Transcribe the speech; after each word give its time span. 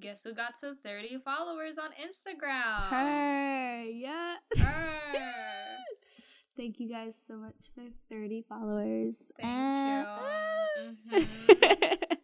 Guess 0.00 0.22
who 0.24 0.34
got 0.34 0.58
to 0.60 0.74
30 0.82 1.18
followers 1.24 1.74
on 1.78 1.90
Instagram? 1.92 2.88
Hey, 2.90 3.92
yeah. 3.96 4.36
Her. 4.62 4.92
Thank 6.56 6.80
you 6.80 6.88
guys 6.88 7.16
so 7.16 7.36
much 7.36 7.70
for 7.74 7.82
30 8.10 8.44
followers. 8.48 9.30
Thank 9.40 9.48
And- 9.52 10.96
you. 11.10 11.20
Mhm. 11.20 12.02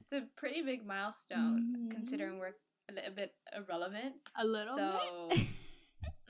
It's 0.00 0.12
a 0.12 0.26
pretty 0.36 0.62
big 0.62 0.84
milestone 0.84 1.76
Mhm. 1.86 1.90
considering 1.92 2.38
we're 2.40 2.54
a 2.88 2.92
little 2.92 3.12
bit 3.14 3.32
irrelevant. 3.56 4.14
a 4.36 4.44
little 4.44 4.76
so, 4.76 5.28
bit. 5.30 5.38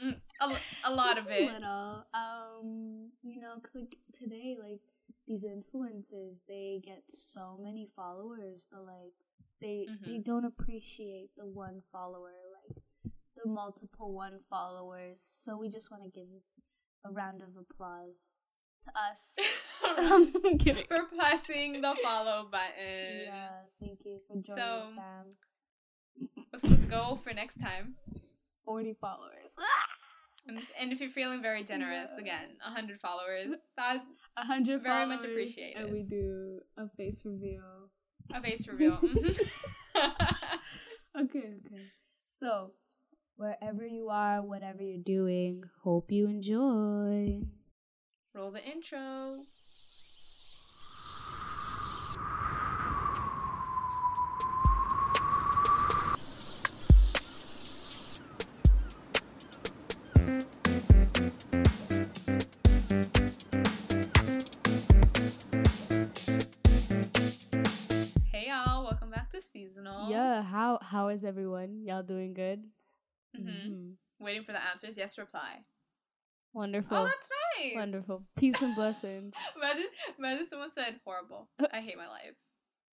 Mm, 0.03 0.21
a, 0.41 0.57
a 0.85 0.93
lot 0.93 1.15
Just 1.17 1.27
of 1.27 1.33
it. 1.33 1.49
A 1.51 1.53
little. 1.55 2.05
Um, 2.13 3.11
you 3.23 3.41
know, 3.41 3.55
because 3.55 3.75
like 3.77 3.97
today, 4.13 4.57
like 4.63 4.81
these 5.27 5.47
influencers, 5.47 6.45
they 6.47 6.83
get 6.85 7.05
so 7.11 7.59
many 7.63 7.89
followers, 7.97 8.67
but 8.71 8.85
like 8.85 9.15
they 9.61 9.87
they 10.03 10.19
Mhm. 10.19 10.25
don't 10.25 10.45
appreciate 10.45 11.31
the 11.37 11.47
one 11.47 11.83
follower, 11.93 12.33
like 12.55 12.83
the 13.37 13.49
multiple 13.49 14.13
one 14.13 14.41
followers. 14.49 15.21
So 15.23 15.57
we 15.57 15.69
just 15.69 15.91
want 15.91 16.03
to 16.03 16.09
give 16.11 16.29
a 17.05 17.11
round 17.11 17.43
of 17.43 17.57
applause 17.57 18.39
to 18.83 18.91
us. 19.11 19.37
I'm 19.83 20.59
kidding. 20.59 20.87
For 20.87 21.05
pressing 21.07 21.81
the 21.81 21.95
follow 22.03 22.49
button. 22.51 23.25
Yeah, 23.25 23.51
thank 23.81 24.05
you 24.05 24.21
for 24.27 24.35
joining, 24.37 24.57
So- 24.65 24.93
fam. 24.97 25.37
What's 26.51 26.87
the 26.87 26.91
goal 26.91 27.17
for 27.17 27.33
next 27.33 27.61
time? 27.61 27.97
Forty 28.65 28.95
followers. 28.95 29.51
And, 30.47 30.59
and 30.81 30.91
if 30.91 31.01
you're 31.01 31.11
feeling 31.11 31.43
very 31.43 31.63
generous, 31.63 32.09
Yeah. 32.15 32.19
again, 32.23 32.49
100 32.65 32.99
followers, 32.99 33.61
that 33.77 34.03
A 34.39 34.45
hundred 34.45 34.83
Very 34.83 35.05
followers. 35.05 35.21
much 35.21 35.31
appreciated. 35.31 35.83
And 35.83 35.93
we 35.93 36.03
do 36.03 36.61
a 36.79 36.89
face 36.97 37.27
reveal. 37.27 37.91
A 38.33 38.41
face 38.41 38.67
reveal. 38.73 38.97
Mhm. 38.99 39.39
Okay, 41.19 41.59
okay. 41.67 41.83
So, 42.27 42.71
wherever 43.37 43.85
you 43.85 44.09
are, 44.11 44.41
whatever 44.43 44.81
you're 44.83 45.03
doing, 45.03 45.65
hope 45.83 46.13
you 46.13 46.29
enjoy. 46.29 47.43
Roll 48.33 48.53
the 48.53 48.65
intro. 48.65 49.45
To 69.41 69.47
seasonal. 69.53 70.11
Yeah, 70.11 70.43
how 70.43 70.79
how 70.83 71.09
is 71.09 71.25
everyone? 71.25 71.83
Y'all 71.85 72.03
doing 72.03 72.35
good? 72.35 72.65
hmm 73.35 73.49
Mhm. 73.49 73.95
Waiting 74.19 74.45
for 74.45 74.53
the 74.53 74.63
answers. 74.63 74.97
Yes, 74.97 75.17
reply. 75.19 75.65
Wonderful. 76.53 76.97
Oh, 76.97 77.05
that's 77.05 77.29
nice. 77.59 77.75
Wonderful. 77.77 78.25
Peace 78.37 78.61
and 78.61 78.75
blessings. 78.75 79.35
Imagine, 79.57 79.87
imagine 80.19 80.47
someone 80.47 80.69
said 80.71 81.01
horrible. 81.05 81.49
I 81.73 81.81
hate 81.81 81.97
my 81.97 82.09
life. 82.09 82.35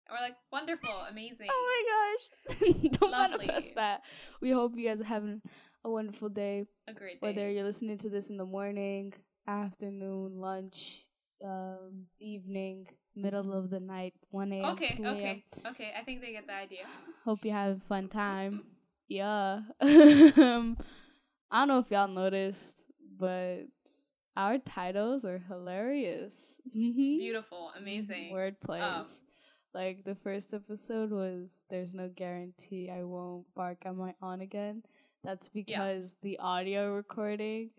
Or 0.10 0.18
like 0.22 0.36
wonderful, 0.52 0.94
amazing. 1.10 1.48
oh 1.50 1.64
my 1.74 2.56
gosh. 2.56 2.92
Don't 3.00 3.12
Lovely. 3.12 3.38
manifest 3.48 3.76
that. 3.76 4.04
We 4.42 4.52
hope 4.52 4.78
you 4.78 4.88
guys 4.88 5.02
are 5.02 5.06
having 5.06 5.42
a 5.84 5.90
wonderful 5.90 6.30
day. 6.30 6.66
A 6.88 6.94
great 6.94 7.20
day. 7.20 7.28
Whether 7.28 7.50
you're 7.52 7.64
listening 7.66 7.98
to 8.00 8.10
this 8.10 8.30
in 8.30 8.38
the 8.38 8.46
morning, 8.46 9.14
afternoon, 9.48 10.40
lunch, 10.40 11.06
um, 11.44 12.06
evening, 12.20 12.88
middle 13.18 13.54
of 13.54 13.70
the 13.70 13.80
night, 13.80 14.14
1 14.32 14.54
a.m. 14.54 14.66
Okay, 14.74 14.94
2 14.96 15.04
a.m. 15.04 15.16
okay, 15.16 15.44
okay. 15.66 15.94
I 16.00 16.04
think 16.04 16.22
they 16.22 16.32
get 16.32 16.48
the 16.48 16.54
idea. 16.54 16.86
Hope 17.26 17.44
you 17.44 17.52
have 17.52 17.78
a 17.78 17.80
fun 17.88 18.08
mm-hmm. 18.08 18.18
time. 18.18 18.54
Mm-hmm. 18.54 18.68
Yeah. 19.10 19.62
um, 20.44 20.78
I 21.50 21.60
don't 21.60 21.68
know 21.68 21.80
if 21.80 21.90
y'all 21.92 22.08
noticed, 22.08 22.86
but 23.18 23.66
our 24.36 24.58
titles 24.60 25.26
are 25.26 25.40
hilarious. 25.40 26.62
Mm-hmm. 26.76 27.18
Beautiful, 27.18 27.72
amazing. 27.78 28.32
Word 28.32 28.60
plays. 28.60 28.84
Um, 28.84 29.06
like 29.74 30.04
the 30.04 30.16
first 30.16 30.54
episode 30.54 31.12
was 31.12 31.64
"There's 31.70 31.94
no 31.94 32.10
guarantee 32.10 32.90
I 32.90 33.04
won't 33.04 33.46
bark 33.56 33.86
at 33.86 33.96
my 33.96 34.14
aunt 34.22 34.42
again." 34.42 34.84
That's 35.24 35.50
because 35.50 36.18
the 36.22 36.40
audio 36.40 36.94
recording. 36.94 37.72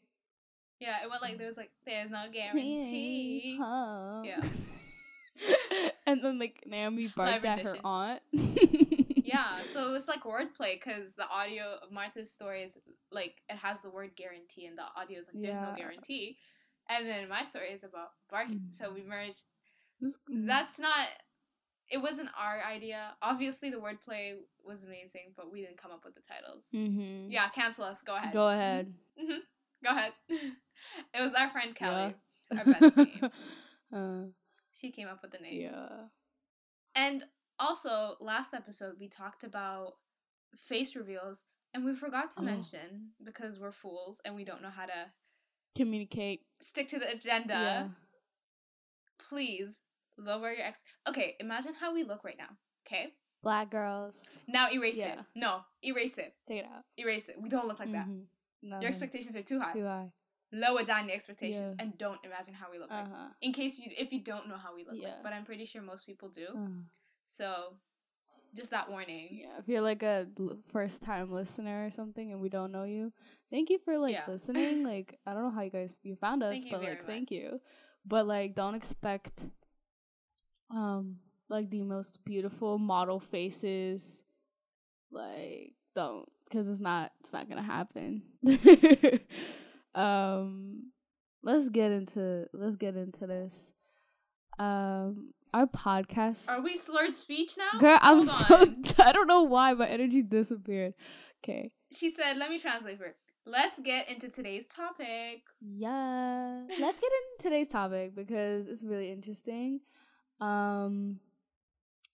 Yeah, 0.80 1.02
it 1.02 1.10
went 1.10 1.22
like 1.22 1.38
there 1.38 1.48
was 1.48 1.56
like 1.56 1.70
there's 1.84 2.10
no 2.10 2.26
guarantee. 2.32 3.58
Huh. 3.60 4.22
Yeah. 4.24 4.40
and 6.06 6.22
then 6.24 6.38
like 6.38 6.62
Naomi 6.66 7.06
barked 7.14 7.44
at 7.44 7.60
her 7.60 7.76
aunt. 7.84 8.22
Yeah, 9.28 9.60
so 9.74 9.86
it 9.86 9.92
was 9.92 10.08
like 10.08 10.22
wordplay 10.24 10.80
because 10.82 11.12
the 11.16 11.28
audio 11.28 11.74
of 11.82 11.92
Martha's 11.92 12.30
story 12.30 12.62
is 12.62 12.78
like 13.12 13.34
it 13.50 13.56
has 13.56 13.82
the 13.82 13.90
word 13.90 14.12
guarantee 14.16 14.64
and 14.64 14.78
the 14.78 14.84
audio 14.96 15.20
is 15.20 15.26
like 15.26 15.42
there's 15.42 15.54
no 15.54 15.74
guarantee, 15.76 16.38
and 16.88 17.06
then 17.06 17.28
my 17.28 17.42
story 17.42 17.68
is 17.68 17.84
about 17.84 18.12
barking. 18.30 18.62
So 18.78 18.90
we 18.90 19.02
merged. 19.02 19.42
Just- 20.00 20.20
That's 20.30 20.78
not. 20.78 21.08
It 21.90 21.98
wasn't 21.98 22.30
our 22.40 22.62
idea. 22.64 23.10
Obviously, 23.20 23.68
the 23.70 23.76
wordplay 23.76 24.32
was 24.64 24.82
amazing, 24.84 25.32
but 25.36 25.52
we 25.52 25.60
didn't 25.60 25.76
come 25.76 25.90
up 25.90 26.04
with 26.06 26.14
the 26.14 26.22
titles. 26.22 26.64
Mhm. 26.74 27.26
Yeah, 27.30 27.50
cancel 27.50 27.84
us. 27.84 27.98
Go 28.06 28.16
ahead. 28.16 28.32
Go 28.32 28.48
ahead. 28.48 28.94
hmm 29.18 29.38
Go 29.84 29.90
ahead. 29.90 30.12
it 30.30 31.20
was 31.20 31.34
our 31.34 31.50
friend 31.50 31.74
Kelly. 31.74 32.14
Yeah. 32.50 32.58
Our 32.60 32.64
bestie. 32.64 33.30
uh, 33.92 34.30
She 34.80 34.90
came 34.92 35.08
up 35.08 35.22
with 35.22 35.32
the 35.32 35.38
names. 35.38 35.62
yeah. 35.62 35.88
And 36.94 37.24
also, 37.58 38.16
last 38.20 38.54
episode 38.54 38.94
we 39.00 39.08
talked 39.08 39.42
about 39.44 39.94
face 40.56 40.94
reveals, 40.94 41.44
and 41.74 41.84
we 41.84 41.94
forgot 41.94 42.30
to 42.32 42.40
Oh. 42.40 42.42
mention 42.42 43.10
because 43.24 43.58
we're 43.58 43.72
fools 43.72 44.20
and 44.24 44.34
we 44.34 44.44
don't 44.44 44.62
know 44.62 44.70
how 44.70 44.86
to 44.86 45.12
Communicate. 45.76 46.46
stick 46.62 46.88
to 46.90 46.98
the 46.98 47.10
agenda. 47.10 47.54
Yeah. 47.54 47.88
Please 49.28 49.70
lower 50.16 50.52
your 50.52 50.64
ex. 50.64 50.82
Okay, 51.08 51.36
imagine 51.40 51.74
how 51.74 51.92
we 51.92 52.04
look 52.04 52.24
right 52.24 52.38
now. 52.38 52.56
Okay, 52.86 53.14
Black 53.42 53.70
girls. 53.70 54.40
now 54.48 54.70
erase 54.72 54.94
it. 54.96 54.98
Yeah. 54.98 55.22
No, 55.34 55.60
erase 55.84 56.16
it. 56.18 56.34
Take 56.46 56.60
it 56.60 56.66
out. 56.66 56.84
Erase 56.96 57.28
it. 57.28 57.40
We 57.40 57.48
don't 57.48 57.66
look 57.68 57.78
like 57.78 57.92
that. 57.92 58.06
Mhm. 58.06 58.26
No, 58.62 58.80
Your 58.80 58.88
expectations 58.88 59.36
are 59.36 59.42
too 59.42 59.60
high. 59.60 59.72
Too 59.72 59.84
high. 59.84 60.12
Lower 60.52 60.82
down 60.84 61.06
your 61.08 61.16
expectations 61.16 61.74
Yeah. 61.78 61.84
and 61.84 61.98
don't 61.98 62.18
imagine 62.24 62.54
how 62.54 62.70
we 62.70 62.78
look 62.78 62.90
Uh 62.90 62.96
like. 63.02 63.06
In 63.42 63.52
case 63.52 63.78
you, 63.78 63.90
if 63.96 64.12
you 64.12 64.20
don't 64.20 64.48
know 64.48 64.56
how 64.56 64.74
we 64.74 64.84
look 64.84 64.94
Yeah. 64.96 65.08
like, 65.08 65.22
but 65.22 65.32
I'm 65.32 65.44
pretty 65.44 65.66
sure 65.66 65.82
most 65.82 66.06
people 66.06 66.28
do. 66.30 66.46
Uh, 66.56 66.68
So, 67.26 67.74
just 68.56 68.70
that 68.70 68.88
warning. 68.90 69.28
yeah. 69.30 69.58
If 69.58 69.68
you're 69.68 69.82
like 69.82 70.02
a 70.02 70.26
first 70.72 71.02
time 71.02 71.30
listener 71.30 71.84
or 71.86 71.90
something 71.90 72.32
and 72.32 72.40
we 72.40 72.48
don't 72.48 72.72
know 72.72 72.84
you, 72.84 73.12
thank 73.50 73.68
you 73.70 73.78
for 73.78 73.98
like 73.98 74.14
Yeah. 74.14 74.24
listening. 74.26 74.82
like 74.92 75.18
I 75.26 75.34
don't 75.34 75.42
know 75.42 75.50
how 75.50 75.62
you 75.62 75.70
guys 75.70 76.00
you 76.02 76.16
found 76.16 76.42
us, 76.42 76.64
you 76.64 76.70
but 76.70 76.80
like 76.82 77.04
thank 77.06 77.30
you. 77.30 77.60
But 78.06 78.26
like 78.26 78.54
don't 78.54 78.74
expect 78.74 79.44
um 80.70 81.16
like 81.48 81.70
the 81.70 81.82
most 81.82 82.24
beautiful 82.24 82.78
model 82.78 83.20
faces. 83.20 84.24
Like 85.10 85.74
don't 85.94 86.28
because 86.44 86.68
it's 86.68 86.80
not 86.80 87.12
it's 87.20 87.32
not 87.32 87.48
gonna 87.48 87.62
happen. 87.62 88.22
um 89.98 90.90
let's 91.42 91.68
get 91.68 91.92
into 91.92 92.46
let's 92.52 92.76
get 92.76 92.96
into 92.96 93.26
this. 93.26 93.74
Um 94.58 95.34
our 95.54 95.66
podcast 95.66 96.48
Are 96.48 96.62
we 96.62 96.76
slurred 96.76 97.12
speech 97.12 97.52
now? 97.58 97.78
Girl, 97.78 97.98
I'm 98.00 98.16
Hold 98.16 98.26
so 98.26 98.56
on. 98.56 98.82
I 98.98 99.12
don't 99.12 99.26
know 99.26 99.42
why 99.42 99.72
my 99.74 99.88
energy 99.88 100.22
disappeared. 100.22 100.94
Okay. 101.42 101.72
She 101.92 102.12
said, 102.12 102.36
let 102.36 102.50
me 102.50 102.58
translate 102.58 102.98
for 102.98 103.04
her. 103.04 103.14
Let's 103.46 103.78
get 103.78 104.10
into 104.10 104.28
today's 104.28 104.66
topic. 104.66 105.42
Yeah. 105.60 106.64
Let's 106.78 107.00
get 107.00 107.10
into 107.10 107.40
today's 107.40 107.68
topic 107.68 108.14
because 108.14 108.68
it's 108.68 108.84
really 108.84 109.10
interesting. 109.10 109.80
Um 110.40 111.18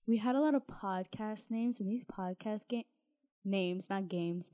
we 0.06 0.18
had 0.18 0.36
a 0.36 0.40
lot 0.40 0.54
of 0.54 0.62
podcast 0.66 1.50
names 1.50 1.80
and 1.80 1.88
these 1.88 2.04
podcast 2.04 2.68
game 2.68 2.84
names, 3.44 3.90
not 3.90 4.08
games, 4.08 4.50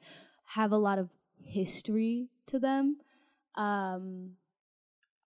have 0.46 0.72
a 0.72 0.76
lot 0.76 0.98
of 0.98 1.10
history 1.42 2.28
to 2.46 2.58
them. 2.58 2.96
Um 3.54 4.36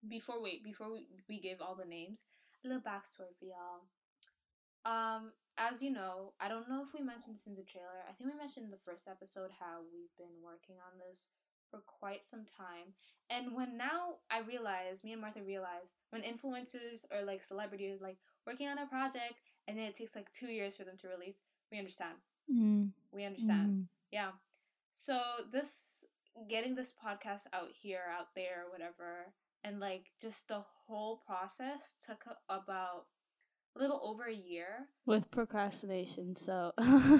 Before 0.08 0.42
wait, 0.42 0.64
before 0.64 0.90
we, 0.92 1.06
we 1.28 1.40
give 1.40 1.60
all 1.60 1.74
the 1.74 1.84
names, 1.88 2.20
a 2.64 2.68
little 2.68 2.82
backstory 2.82 3.34
for 3.38 3.46
y'all. 3.46 3.86
Um, 4.84 5.30
as 5.58 5.80
you 5.82 5.92
know, 5.92 6.32
I 6.40 6.48
don't 6.48 6.68
know 6.68 6.82
if 6.82 6.92
we 6.92 7.04
mentioned 7.04 7.36
this 7.36 7.46
in 7.46 7.54
the 7.54 7.62
trailer. 7.62 8.02
I 8.08 8.12
think 8.12 8.30
we 8.32 8.36
mentioned 8.36 8.64
in 8.66 8.70
the 8.72 8.82
first 8.84 9.06
episode 9.06 9.50
how 9.58 9.82
we've 9.92 10.10
been 10.18 10.42
working 10.42 10.74
on 10.82 10.98
this 10.98 11.26
for 11.70 11.80
quite 11.86 12.26
some 12.26 12.44
time. 12.44 12.90
And 13.30 13.54
when 13.54 13.76
now 13.78 14.18
I 14.30 14.40
realize, 14.40 15.04
me 15.04 15.12
and 15.12 15.20
Martha 15.20 15.40
realize, 15.40 15.86
when 16.10 16.22
influencers 16.22 17.06
or 17.14 17.22
like 17.24 17.42
celebrities 17.42 18.00
like 18.02 18.16
working 18.46 18.66
on 18.68 18.78
a 18.78 18.86
project 18.86 19.38
and 19.68 19.78
then 19.78 19.86
it 19.86 19.96
takes 19.96 20.16
like 20.16 20.26
two 20.32 20.48
years 20.50 20.74
for 20.74 20.84
them 20.84 20.98
to 21.00 21.08
release, 21.08 21.36
we 21.70 21.78
understand. 21.78 22.18
mm, 22.50 22.90
We 23.12 23.24
understand. 23.24 23.70
mm, 23.70 23.84
Yeah. 24.10 24.32
So 24.92 25.20
this 25.52 25.91
getting 26.48 26.74
this 26.74 26.92
podcast 26.92 27.42
out 27.52 27.68
here, 27.80 28.02
out 28.18 28.28
there, 28.34 28.64
whatever, 28.70 29.32
and 29.64 29.80
like 29.80 30.06
just 30.20 30.48
the 30.48 30.62
whole 30.86 31.22
process 31.26 31.80
took 32.06 32.24
about 32.48 33.06
a 33.76 33.80
little 33.80 34.00
over 34.02 34.24
a 34.24 34.34
year. 34.34 34.86
With 35.06 35.30
procrastination, 35.30 36.36
so. 36.36 36.72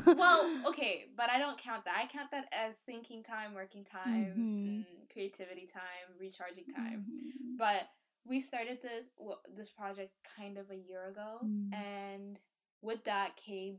well, 0.07 0.51
okay, 0.67 1.07
but 1.17 1.31
I 1.31 1.39
don't 1.39 1.59
count 1.59 1.85
that. 1.87 1.95
I 1.97 2.07
count 2.13 2.31
that 2.33 2.47
as 2.53 2.77
thinking 2.87 3.23
time, 3.23 3.55
working 3.55 3.85
time, 3.85 4.35
Mhm. 4.37 4.85
mm, 4.85 5.13
creativity 5.13 5.67
time, 5.67 6.17
recharging 6.19 6.67
time. 6.75 7.07
Mhm. 7.11 7.59
But 7.59 7.89
we 8.25 8.41
started 8.41 8.81
this 8.83 9.09
this 9.55 9.71
project 9.71 10.13
kind 10.37 10.59
of 10.59 10.71
a 10.71 10.77
year 10.77 11.09
ago, 11.09 11.41
Mm. 11.45 11.75
and 11.75 12.39
with 12.83 13.03
that 13.05 13.37
came 13.37 13.79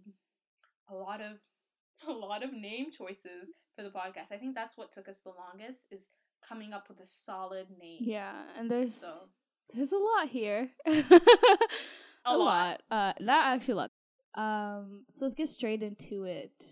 a 0.90 0.96
lot 0.96 1.22
of 1.22 1.38
a 2.08 2.12
lot 2.12 2.44
of 2.44 2.54
name 2.54 2.92
choices 2.92 3.50
for 3.76 3.84
the 3.84 3.90
podcast. 3.90 4.32
I 4.32 4.38
think 4.38 4.56
that's 4.56 4.78
what 4.78 4.92
took 4.92 5.08
us 5.08 5.20
the 5.20 5.32
longest 5.32 5.86
is 5.92 6.08
coming 6.48 6.74
up 6.74 6.90
with 6.90 7.00
a 7.00 7.08
solid 7.08 7.68
name. 7.80 8.00
Yeah, 8.02 8.34
and 8.58 8.70
there's 8.70 8.96
So 8.96 9.08
there's 9.74 9.94
a 9.94 9.98
lot 9.98 10.28
here. 10.28 10.70
A 12.26 12.38
lot. 12.38 12.82
Uh, 12.90 13.12
not 13.20 13.48
actually 13.54 13.74
a 13.74 13.76
lot. 13.76 13.92
Um, 14.36 15.04
so 15.12 15.26
let's 15.26 15.34
get 15.36 15.48
straight 15.48 15.84
into 15.84 16.24
it. 16.24 16.64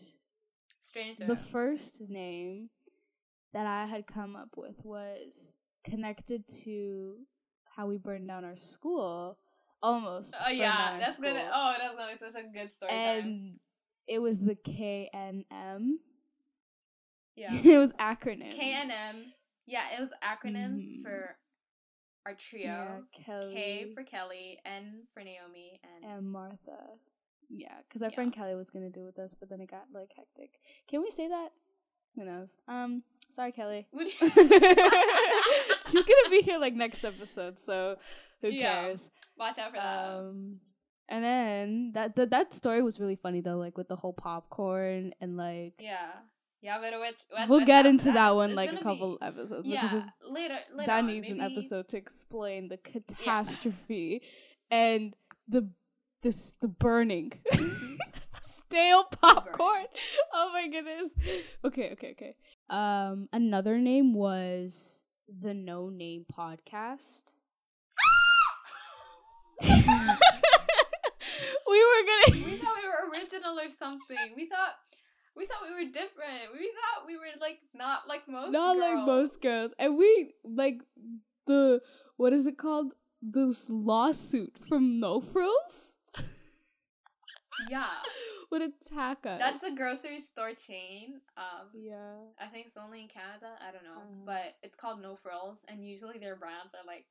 straight 0.80 1.10
into 1.10 1.24
it. 1.24 1.28
The 1.28 1.34
it. 1.34 1.40
first 1.40 2.02
name 2.08 2.70
that 3.54 3.66
I 3.66 3.86
had 3.86 4.08
come 4.08 4.38
up 4.38 4.56
with 4.56 4.76
was 4.86 5.58
connected 5.84 6.48
to 6.64 7.18
how 7.76 7.88
we 7.88 7.98
burned 7.98 8.28
down 8.30 8.46
our 8.46 8.56
school. 8.56 9.38
Almost. 9.84 10.36
Oh 10.46 10.50
yeah, 10.50 10.98
that's 11.00 11.18
gonna. 11.18 11.50
Oh, 11.54 11.74
that's 11.78 11.96
gonna 11.96 12.32
such 12.32 12.44
a 12.44 12.48
good 12.48 12.72
story 12.72 12.92
time. 12.92 13.00
and 13.00 13.60
it 14.08 14.20
was 14.20 14.42
the 14.42 14.56
KNM. 14.56 15.96
Yeah. 17.36 17.54
it 17.64 17.78
was 17.78 17.94
acronyms. 17.94 18.54
K 18.56 18.74
and 18.80 18.92
M. 18.92 19.26
Yeah, 19.66 19.84
it 19.98 20.02
was 20.02 20.12
acronyms 20.24 20.84
Mhm. 20.84 21.02
for 21.04 21.36
our 22.26 22.36
trio. 22.36 22.66
Yeah, 22.66 23.00
Kelly. 23.26 23.54
K 23.54 23.94
for 23.94 24.04
Kelly, 24.04 24.60
N 24.66 25.04
for 25.14 25.24
Naomi, 25.24 25.80
and 25.84 26.12
and 26.18 26.32
Martha. 26.32 26.88
Yeah, 27.50 27.76
because 27.88 28.04
our 28.04 28.10
Yeah. 28.10 28.16
friend 28.16 28.34
Kelly 28.34 28.56
was 28.56 28.70
gonna 28.70 28.90
do 28.90 29.02
it 29.02 29.06
with 29.06 29.20
us, 29.20 29.34
but 29.34 29.50
then 29.50 29.62
it 29.62 29.70
got 29.72 29.86
like 29.94 30.12
hectic. 30.16 30.60
Can 30.88 31.02
we 31.02 31.10
say 31.10 31.28
that? 31.28 31.50
Who 32.16 32.26
knows? 32.26 32.58
Um, 32.68 33.04
sorry, 33.30 33.52
Kelly. 33.54 33.88
She's 33.94 34.30
gonna 36.04 36.30
be 36.30 36.42
here 36.42 36.58
like 36.60 36.74
next 36.74 37.04
episode, 37.04 37.58
so 37.60 37.98
who 38.42 38.50
Yeah. 38.50 38.82
cares? 38.84 39.12
Watch 39.38 39.58
out 39.58 39.72
for 39.72 39.78
that. 39.78 40.06
Um, 40.10 40.60
and 41.10 41.24
then 41.24 41.92
that 41.94 42.16
that 42.16 42.30
that 42.32 42.54
story 42.54 42.82
was 42.82 43.00
really 43.00 43.16
funny 43.16 43.42
though, 43.42 43.58
like 43.58 43.78
with 43.78 43.88
the 43.88 43.96
whole 43.96 44.14
popcorn 44.14 45.14
and 45.20 45.38
like 45.38 45.74
yeah, 45.80 46.12
yeah, 46.62 46.80
but 46.80 46.94
which 47.00 47.50
we'll 47.50 47.66
get 47.66 47.86
into 47.86 48.06
with 48.08 48.14
that 48.16 48.36
one 48.36 48.56
like 48.56 48.72
a 48.72 48.78
couple 48.78 49.18
be- 49.20 49.26
episodes 49.26 49.68
Yeah, 49.68 49.82
because 49.82 50.02
it's, 50.02 50.10
later, 50.30 50.58
later. 50.76 50.88
that 50.88 51.00
on, 51.00 51.08
needs 51.08 51.32
an 51.32 51.42
episode 51.42 51.88
to 51.90 51.98
explain 51.98 52.70
the 52.70 52.78
catastrophe 52.78 54.22
and 54.70 55.16
the 55.48 55.68
the 56.22 56.54
the 56.62 56.68
burning 56.68 57.34
stale 58.42 59.04
popcorn. 59.06 59.86
Oh 60.34 60.50
my 60.54 60.68
goodness. 60.68 61.16
Okay, 61.66 61.92
okay, 61.94 62.12
okay. 62.12 62.36
Um, 62.70 63.28
another 63.34 63.78
name 63.78 64.14
was 64.14 65.04
the 65.28 65.54
No 65.54 65.90
Name 65.90 66.26
Podcast. 66.32 67.24
we 69.62 69.70
were 69.70 69.76
gonna. 72.08 72.46
We 72.46 72.56
thought 72.58 72.76
we 72.82 72.88
were 72.88 73.10
original 73.12 73.60
or 73.60 73.70
something. 73.78 74.34
We 74.36 74.48
thought. 74.48 74.76
We 75.36 75.46
thought 75.46 75.60
we 75.68 75.74
were 75.74 75.92
different. 75.92 76.52
We 76.54 76.72
thought 76.76 77.08
we 77.08 77.16
were 77.18 77.32
like 77.40 77.60
not 77.74 78.08
like 78.08 78.28
most. 78.28 78.52
Girls. 78.52 78.54
Not 78.54 78.78
like 78.78 78.94
girls. 78.96 79.08
most 79.08 79.42
girls, 79.42 79.74
and 79.80 79.98
we 79.98 80.34
like 80.44 80.82
the 81.48 81.82
what 82.18 82.34
is 82.34 82.48
it 82.48 82.58
called? 82.58 82.94
This 83.24 83.68
lawsuit 83.70 84.58
from 84.68 85.00
No 85.00 85.22
Frills 85.22 85.96
Yeah, 87.70 87.86
would 88.52 88.64
attack 88.64 89.26
us. 89.28 89.40
that's 89.40 89.64
a 89.64 89.76
grocery 89.76 90.20
store 90.20 90.54
chain. 90.56 91.22
Um, 91.38 91.68
Yeah. 91.76 92.16
I 92.40 92.48
think 92.48 92.66
it's 92.68 92.78
only 92.78 93.02
in 93.02 93.08
Canada. 93.08 93.52
I 93.62 93.72
don't 93.72 93.84
know, 93.84 94.02
Uh-huh. 94.02 94.24
but 94.26 94.56
it's 94.64 94.76
called 94.76 95.02
No 95.04 95.16
Frills, 95.16 95.64
and 95.68 95.86
usually 95.86 96.18
their 96.18 96.36
brands 96.36 96.74
are 96.74 96.86
like 96.86 97.06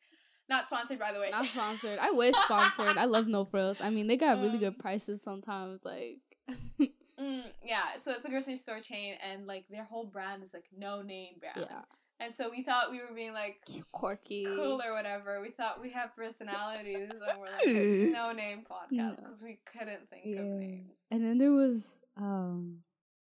not 0.49 0.67
sponsored 0.67 0.99
by 0.99 1.13
the 1.13 1.21
way. 1.21 1.31
Not 1.31 1.45
sponsored. 1.47 2.01
I 2.01 2.11
wish 2.23 2.35
sponsored. 2.35 2.97
I 2.99 3.05
love 3.05 3.29
No 3.29 3.45
Frills. 3.45 3.81
I 3.81 3.91
mean, 3.91 4.09
they 4.09 4.17
got 4.17 4.39
really 4.39 4.55
Um, 4.55 4.59
good 4.59 4.79
prices 4.81 5.23
sometimes. 5.23 5.85
Like, 5.85 6.19
Mm, 7.21 7.43
yeah, 7.65 7.97
so 8.03 8.13
it's 8.13 8.25
a 8.25 8.29
grocery 8.31 8.57
store 8.57 8.81
chain, 8.81 9.15
and 9.29 9.47
like 9.47 9.65
their 9.69 9.85
whole 9.85 10.05
brand 10.07 10.43
is 10.43 10.55
like 10.55 10.65
no 10.77 11.03
name 11.03 11.35
brand. 11.39 11.67
yeah, 11.71 11.83
And 12.19 12.33
so 12.35 12.49
we 12.51 12.63
thought 12.63 12.91
we 12.91 12.99
were 12.99 13.15
being 13.15 13.33
like 13.35 13.61
quirky. 13.93 14.45
cool 14.47 14.81
or 14.83 14.93
whatever. 14.95 15.41
We 15.43 15.51
thought 15.51 15.83
we 15.83 15.91
have 15.93 16.15
personalities, 16.17 17.11
and 17.11 17.21
we're 17.39 17.51
like 17.53 18.13
no 18.13 18.33
name 18.33 18.65
podcast 18.71 18.91
No. 18.93 19.15
because 19.17 19.43
we 19.43 19.59
couldn't 19.67 20.09
think 20.09 20.23
Yeah. 20.25 20.41
of 20.41 20.47
names. 20.47 20.91
And 21.11 21.25
then 21.25 21.39
there 21.39 21.53
was 21.53 22.01
um, 22.17 22.79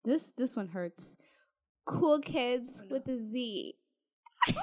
this 0.04 0.32
this 0.38 0.56
one 0.56 0.68
hurts. 0.70 1.16
Cool 1.86 2.20
kids 2.20 2.82
Oh, 2.84 2.88
no. 2.90 2.94
with 2.96 3.08
a 3.08 3.18
Z. 3.18 3.76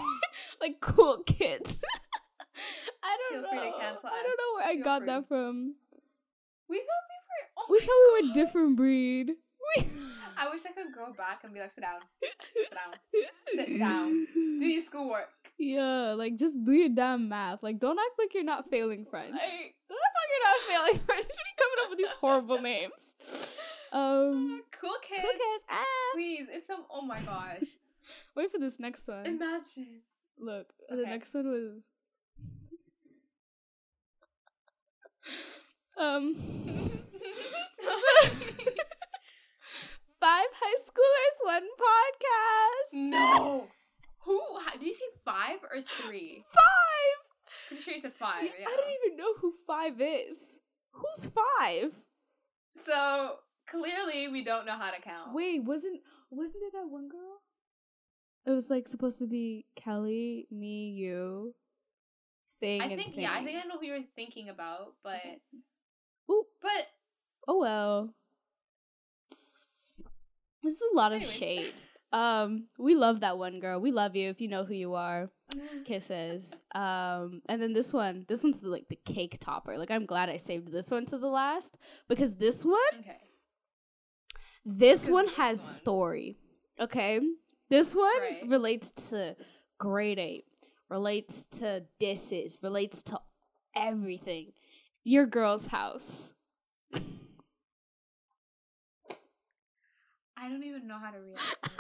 like 0.60 0.80
cool 0.80 1.18
kids. 1.24 1.78
I 3.04 3.16
don't 3.16 3.32
Feel 3.32 3.42
know. 3.42 3.48
free 3.60 3.70
to 3.70 3.78
cancel 3.78 4.08
I 4.08 4.22
don't 4.22 4.38
know 4.38 4.56
where 4.56 4.66
I 4.68 4.74
got 4.76 4.98
free. 5.02 5.06
that 5.06 5.28
from. 5.28 5.74
We 6.68 6.78
thought 6.78 7.08
we. 7.70 7.78
Oh 7.78 7.80
we 7.80 7.80
thought 7.80 7.88
we 7.88 8.20
were 8.22 8.26
God. 8.28 8.34
different 8.34 8.76
breed. 8.76 9.32
We- 9.76 9.86
I 10.38 10.48
wish 10.50 10.62
I 10.66 10.72
could 10.72 10.92
go 10.94 11.12
back 11.16 11.40
and 11.44 11.52
be 11.54 11.60
like, 11.60 11.72
sit 11.74 11.82
down, 11.82 12.00
sit 12.20 12.70
down, 12.72 12.94
Sit 13.66 13.78
down. 13.78 14.26
do 14.58 14.66
your 14.66 14.82
schoolwork. 14.82 15.28
Yeah, 15.58 16.14
like 16.14 16.36
just 16.36 16.64
do 16.64 16.72
your 16.72 16.88
damn 16.88 17.28
math. 17.28 17.62
Like, 17.62 17.78
don't 17.78 17.98
act 17.98 18.18
like 18.18 18.34
you're 18.34 18.42
not 18.42 18.68
failing 18.70 19.04
French. 19.08 19.32
Like, 19.32 19.74
Don't 19.88 19.98
act 20.06 20.16
like 20.18 20.30
you're 20.32 20.48
not 20.48 20.56
failing 20.68 21.00
French. 21.06 21.24
Are 21.24 21.28
you 21.28 21.56
coming 21.58 21.84
up 21.84 21.90
with 21.90 21.98
these 21.98 22.10
horrible 22.10 22.60
names? 22.60 23.54
Um, 23.92 24.62
cool 24.72 24.96
kids. 25.06 25.20
cool 25.22 25.30
kids. 25.30 25.64
Ah. 25.70 25.84
Please, 26.14 26.46
if 26.50 26.64
some. 26.64 26.84
Oh 26.90 27.02
my 27.02 27.20
gosh. 27.20 27.64
Wait 28.34 28.50
for 28.50 28.58
this 28.58 28.80
next 28.80 29.06
one. 29.06 29.26
Imagine. 29.26 30.00
Look, 30.38 30.72
the 30.88 30.96
next 31.02 31.34
one 31.34 31.46
was. 31.46 31.92
Um, 35.98 36.34
five 40.20 40.46
high 40.60 40.76
schoolers, 40.78 41.36
one 41.44 41.68
podcast. 41.78 43.10
no. 43.10 43.68
Who? 44.24 44.40
Did 44.74 44.82
you 44.86 44.94
say 44.94 45.04
five 45.24 45.58
or 45.62 45.82
three? 45.82 46.44
Five. 46.54 47.18
Pretty 47.68 47.82
sure 47.82 47.94
you 47.94 48.00
said 48.00 48.14
five. 48.14 48.44
Yeah, 48.44 48.50
Yeah. 48.60 48.66
I 48.68 48.76
don't 48.76 48.90
even 49.04 49.16
know 49.16 49.34
who 49.40 49.52
five 49.66 50.00
is. 50.00 50.60
Who's 50.92 51.30
five? 51.58 51.92
So 52.84 53.36
clearly, 53.68 54.28
we 54.28 54.44
don't 54.44 54.66
know 54.66 54.76
how 54.76 54.90
to 54.90 55.00
count. 55.00 55.34
Wait, 55.34 55.62
wasn't 55.64 56.00
wasn't 56.30 56.64
it 56.64 56.72
that 56.74 56.88
one 56.88 57.08
girl? 57.08 57.42
It 58.46 58.50
was 58.50 58.70
like 58.70 58.88
supposed 58.88 59.18
to 59.20 59.26
be 59.26 59.66
Kelly, 59.76 60.46
me, 60.50 60.90
you, 60.90 61.54
thing. 62.60 62.80
I 62.80 62.88
think 62.94 63.16
yeah, 63.16 63.32
I 63.32 63.44
think 63.44 63.58
I 63.62 63.66
know 63.68 63.78
who 63.78 63.86
you're 63.86 64.00
thinking 64.16 64.48
about, 64.48 64.94
but 65.02 65.20
Ooh. 66.30 66.44
but 66.60 66.86
Oh 67.48 67.58
well. 67.58 68.14
This 70.62 70.74
is 70.74 70.82
a 70.92 70.96
lot 70.96 71.12
of 71.12 71.24
shade. 71.24 71.72
Um, 72.12 72.66
we 72.78 72.94
love 72.94 73.20
that 73.20 73.36
one 73.38 73.58
girl. 73.58 73.80
We 73.80 73.90
love 73.90 74.14
you 74.14 74.28
if 74.28 74.40
you 74.40 74.46
know 74.48 74.64
who 74.64 74.74
you 74.74 74.94
are. 74.94 75.30
Kisses. 75.84 76.62
Um, 76.74 77.42
and 77.48 77.60
then 77.60 77.72
this 77.72 77.92
one, 77.92 78.24
this 78.28 78.44
one's 78.44 78.60
the, 78.60 78.68
like 78.68 78.86
the 78.88 78.98
cake 79.04 79.38
topper. 79.40 79.76
Like 79.76 79.90
I'm 79.90 80.06
glad 80.06 80.28
I 80.28 80.36
saved 80.36 80.70
this 80.70 80.90
one 80.90 81.04
to 81.06 81.18
the 81.18 81.26
last 81.26 81.78
because 82.08 82.36
this 82.36 82.64
one, 82.64 82.76
okay. 83.00 83.16
this 84.64 85.08
one 85.08 85.26
has 85.28 85.58
one- 85.58 85.74
story. 85.74 86.36
Okay, 86.80 87.20
this 87.68 87.94
one 87.94 88.20
Right. 88.20 88.42
relates 88.48 88.92
to 89.10 89.36
grade 89.78 90.18
eight, 90.18 90.44
relates 90.88 91.46
to 91.58 91.82
disses, 91.98 92.56
relates 92.62 93.02
to 93.04 93.20
everything. 93.76 94.52
Your 95.04 95.26
girl's 95.26 95.66
house. 95.66 96.34
I 100.42 100.48
don't 100.48 100.64
even 100.64 100.88
know 100.88 100.98
how 100.98 101.12
to 101.12 101.18
react 101.20 101.70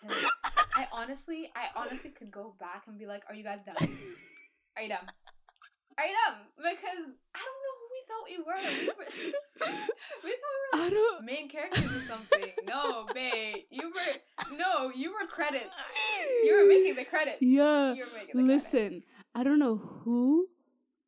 because 0.00 0.30
I 0.76 0.86
honestly, 0.92 1.50
I 1.56 1.66
honestly 1.74 2.10
could 2.10 2.30
go 2.30 2.54
back 2.60 2.84
and 2.86 2.96
be 2.96 3.06
like, 3.06 3.24
"Are 3.28 3.34
you 3.34 3.42
guys 3.42 3.58
done? 3.66 3.74
Are 4.76 4.82
you 4.82 4.88
done? 4.88 5.06
Are 5.98 6.06
you 6.06 6.14
done?" 6.14 6.38
Because 6.56 7.02
I 7.34 7.40
don't 7.42 7.62
know 7.66 7.74
who 7.80 7.86
we 7.90 8.00
thought 8.06 8.26
we 8.30 8.38
were. 8.46 8.62
We 8.62 8.88
were, 8.96 9.10
we 10.22 10.30
thought 10.30 10.54
we 10.74 10.80
were 10.80 11.14
like 11.16 11.24
main 11.24 11.48
characters 11.48 11.96
or 11.96 12.00
something. 12.02 12.52
No, 12.64 13.06
babe, 13.12 13.56
you 13.70 13.92
were 13.92 14.56
no, 14.56 14.92
you 14.94 15.10
were 15.10 15.26
credits. 15.26 15.74
You 16.44 16.62
were 16.62 16.68
making 16.68 16.94
the 16.94 17.04
credits. 17.04 17.38
Yeah. 17.40 17.92
You 17.92 18.04
were 18.04 18.12
making 18.12 18.36
the 18.36 18.42
credits. 18.44 18.72
Listen, 18.72 19.02
I 19.34 19.42
don't 19.42 19.58
know 19.58 19.78
who 19.78 20.46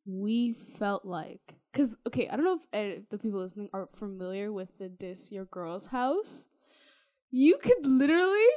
we 0.05 0.51
felt 0.51 1.05
like. 1.05 1.55
Cause 1.71 1.95
okay, 2.07 2.27
I 2.27 2.35
don't 2.35 2.43
know 2.43 2.59
if 2.73 2.97
uh, 2.97 3.01
the 3.09 3.17
people 3.17 3.39
listening 3.39 3.69
are 3.71 3.87
familiar 3.93 4.51
with 4.51 4.77
the 4.79 4.89
"Diss 4.89 5.31
Your 5.31 5.45
Girl's 5.45 5.85
House." 5.85 6.49
You 7.31 7.57
could 7.57 7.85
literally 7.85 8.47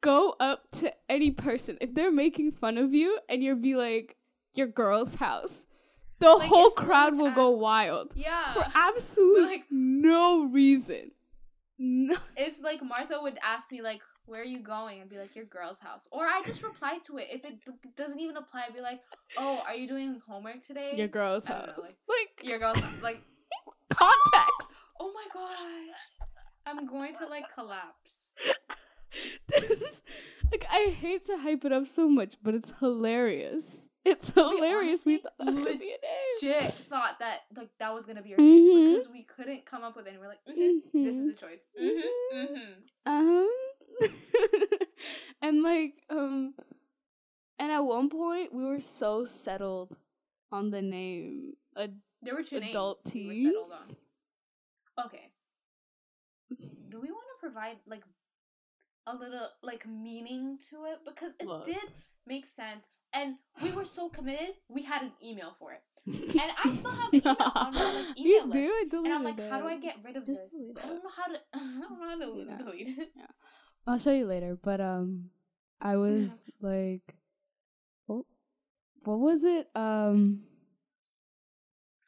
go 0.00 0.34
up 0.40 0.70
to 0.72 0.92
any 1.08 1.30
person 1.30 1.78
if 1.80 1.94
they're 1.94 2.12
making 2.12 2.52
fun 2.52 2.78
of 2.78 2.92
you, 2.94 3.18
and 3.28 3.42
you'll 3.42 3.56
be 3.56 3.74
like, 3.76 4.16
"Your 4.54 4.66
girl's 4.66 5.14
house." 5.16 5.66
the 6.20 6.30
Like, 6.30 6.48
whole 6.48 6.70
crowd 6.70 7.18
will 7.18 7.32
go 7.32 7.50
wild 7.50 8.12
Yeah. 8.16 8.52
for 8.54 8.64
absolutely 8.74 9.42
like- 9.58 9.64
no 9.70 10.44
reason. 10.46 11.10
No. 11.76 12.16
if 12.36 12.62
like 12.62 12.82
Martha 12.82 13.18
would 13.20 13.36
ask 13.42 13.70
me 13.72 13.82
like, 13.82 14.00
"Where 14.26 14.40
are 14.40 14.44
you 14.44 14.60
going?" 14.60 15.00
I'd 15.02 15.10
be 15.10 15.18
like, 15.18 15.34
"Your 15.34 15.44
girl's 15.44 15.80
house," 15.80 16.08
or 16.12 16.26
I 16.26 16.40
just 16.46 16.62
reply 16.62 16.98
to 17.06 17.18
it. 17.18 17.26
If 17.30 17.44
it 17.44 17.58
doesn't 17.96 18.20
even 18.20 18.36
apply, 18.36 18.64
I'd 18.68 18.74
be 18.74 18.80
like, 18.80 19.00
"Oh, 19.36 19.62
are 19.66 19.74
you 19.74 19.86
doing 19.88 20.22
homework 20.26 20.62
today?" 20.62 20.94
Your 20.96 21.08
girl's 21.08 21.44
don't 21.46 21.66
know, 21.66 21.72
house. 21.74 21.98
like, 22.08 22.48
Your 22.48 22.58
girl's 22.60 22.78
house. 22.78 23.02
like, 23.02 23.20
context. 23.92 24.80
oh 25.00 25.12
my 25.12 25.26
gosh, 25.32 26.28
I'm 26.66 26.86
going 26.86 27.14
to 27.16 27.26
like 27.26 27.44
collapse. 27.54 28.12
this 29.48 29.70
is 29.70 30.02
like 30.50 30.66
I 30.70 30.90
hate 31.00 31.24
to 31.26 31.36
hype 31.38 31.64
it 31.64 31.72
up 31.72 31.86
so 31.86 32.08
much, 32.08 32.34
but 32.42 32.54
it's 32.54 32.72
hilarious. 32.80 33.88
It's 34.04 34.30
hilarious. 34.30 35.06
We, 35.06 35.22
honestly 35.40 35.46
thought 35.46 35.54
that 35.64 35.66
could 35.66 35.78
be 35.80 35.86
a 35.86 35.88
name. 35.88 36.40
Shit, 36.62 36.64
thought 36.90 37.18
that 37.20 37.40
like 37.56 37.70
that 37.78 37.94
was 37.94 38.04
gonna 38.06 38.22
be 38.22 38.32
our 38.34 38.38
name 38.38 38.62
Mhm. 38.64 38.92
because 38.94 39.08
we 39.08 39.22
couldn't 39.22 39.64
come 39.64 39.82
up 39.82 39.96
with 39.96 40.06
any. 40.06 40.18
We're 40.18 40.28
like, 40.28 40.44
mm-hmm, 40.48 41.04
this 41.04 41.14
is 41.14 41.34
the 41.34 41.40
choice. 41.40 41.66
Mm-hmm, 41.80 42.36
mm-hmm. 42.38 43.12
Um, 43.12 43.50
and 45.42 45.62
like 45.62 45.94
um, 46.10 46.54
and 47.58 47.72
at 47.72 47.80
one 47.80 48.10
point 48.10 48.52
we 48.52 48.64
were 48.64 48.80
so 48.80 49.24
settled 49.24 49.96
on 50.52 50.70
the 50.70 50.82
name 50.82 51.54
ad- 51.76 52.00
There 52.22 52.34
were 52.34 52.42
two 52.42 52.56
adult 52.58 52.98
names 53.06 53.14
we 53.14 53.46
were 53.46 53.64
settled 53.64 53.64
teens. 53.66 53.98
on. 54.98 55.04
Okay. 55.06 55.30
Do 56.50 57.00
we 57.00 57.10
want 57.10 57.26
to 57.34 57.40
provide 57.40 57.76
like 57.86 58.02
a 59.06 59.14
little 59.14 59.48
like 59.62 59.86
meaning 59.86 60.58
to 60.70 60.84
it 60.86 60.98
because 61.04 61.32
it 61.40 61.46
Look. 61.46 61.64
did 61.64 61.82
make 62.26 62.46
sense 62.46 62.84
and 63.12 63.34
we 63.62 63.70
were 63.72 63.84
so 63.84 64.08
committed 64.08 64.54
we 64.68 64.82
had 64.82 65.02
an 65.02 65.12
email 65.22 65.54
for 65.58 65.72
it 65.72 65.82
and 66.06 66.50
I 66.64 66.70
still 66.70 66.90
have 66.90 67.10
the 67.12 67.16
email 67.18 67.36
on 67.54 67.74
my 67.74 67.92
like 67.92 68.18
email 68.18 68.46
do. 68.46 68.48
list. 68.48 68.90
Deleted 68.90 68.92
and 68.94 69.12
I'm 69.14 69.24
like, 69.24 69.40
how 69.50 69.58
do 69.60 69.66
I 69.66 69.74
it. 69.74 69.82
get 69.82 69.96
rid 70.04 70.16
of 70.16 70.24
Just 70.26 70.44
this? 70.44 70.52
I 70.82 70.86
don't 70.86 71.02
know 71.02 71.10
how 71.16 71.32
to. 71.32 71.40
I 71.54 71.58
don't 71.80 71.80
know 71.80 72.08
how 72.08 72.18
to 72.18 72.26
delete 72.64 72.98
it. 72.98 73.08
I'll 73.86 73.98
show 73.98 74.12
you 74.12 74.26
later. 74.26 74.58
But 74.62 74.82
um, 74.82 75.30
I 75.80 75.96
was 75.96 76.50
like, 76.60 77.14
what? 78.06 78.26
What 79.04 79.18
was 79.18 79.44
it? 79.44 79.68
Um. 79.74 80.42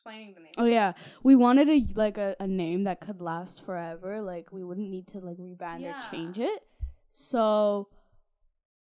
Explaining 0.07 0.35
the 0.35 0.41
name. 0.41 0.53
Oh 0.59 0.65
yeah, 0.67 0.93
we 1.25 1.35
wanted 1.35 1.69
a 1.69 1.85
like 1.97 2.17
a, 2.17 2.37
a 2.39 2.47
name 2.47 2.85
that 2.85 3.01
could 3.01 3.21
last 3.21 3.65
forever. 3.67 4.21
Like 4.23 4.53
we 4.53 4.63
wouldn't 4.63 4.89
need 4.89 5.09
to 5.09 5.19
like 5.19 5.37
rebrand 5.37 5.81
Yeah. 5.81 5.99
or 5.99 6.11
change 6.13 6.39
it. 6.39 6.63
So, 7.09 7.89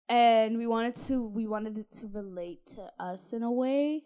and 0.08 0.58
we 0.58 0.66
wanted 0.66 0.96
to 1.06 1.26
we 1.26 1.46
wanted 1.46 1.78
it 1.78 1.90
to 1.92 2.06
relate 2.08 2.66
to 2.76 2.90
us 2.98 3.32
in 3.32 3.42
a 3.42 3.50
way. 3.52 4.04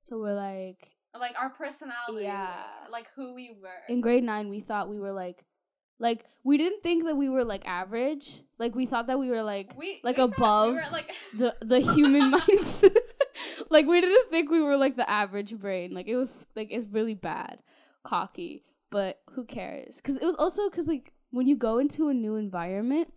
So 0.00 0.18
we're 0.18 0.34
like 0.34 0.88
Like 1.18 1.34
our 1.40 1.50
personality. 1.50 2.24
Yeah. 2.24 2.52
Like 2.90 3.08
who 3.14 3.34
we 3.34 3.56
were. 3.62 3.68
in 3.88 4.00
grade 4.00 4.24
nine, 4.24 4.48
we 4.48 4.60
thought 4.60 4.88
we 4.88 4.98
were 4.98 5.12
like, 5.12 5.44
like 6.00 6.24
we 6.42 6.58
didn't 6.58 6.82
think 6.82 7.04
that 7.04 7.16
we 7.16 7.28
were 7.28 7.44
like 7.44 7.66
average. 7.68 8.42
Like 8.58 8.74
we 8.74 8.86
thought 8.86 9.06
that 9.06 9.18
we 9.18 9.30
were 9.30 9.42
like 9.44 9.78
we 9.78 10.00
like 10.02 10.16
we 10.16 10.24
above 10.24 10.70
We 10.70 10.74
were 10.74 10.90
like. 10.90 11.12
the 11.38 11.54
the 11.62 11.78
human 11.80 12.30
minds. 12.48 12.84
like 13.70 13.86
we 13.86 14.00
didn't 14.00 14.30
think 14.30 14.50
we 14.50 14.60
were 14.60 14.76
like 14.76 14.96
the 14.96 15.08
average 15.08 15.56
brain. 15.58 15.92
Like 15.92 16.08
it 16.08 16.16
was 16.16 16.46
like 16.56 16.68
it's 16.70 16.86
really 16.86 17.14
bad, 17.14 17.58
cocky. 18.04 18.64
But 18.90 19.20
who 19.30 19.44
cares? 19.44 19.96
Because 20.00 20.16
it 20.18 20.24
was 20.24 20.34
also 20.36 20.68
because 20.68 20.88
like 20.88 21.12
when 21.30 21.46
you 21.46 21.56
go 21.56 21.78
into 21.78 22.08
a 22.08 22.14
new 22.14 22.36
environment, 22.36 23.08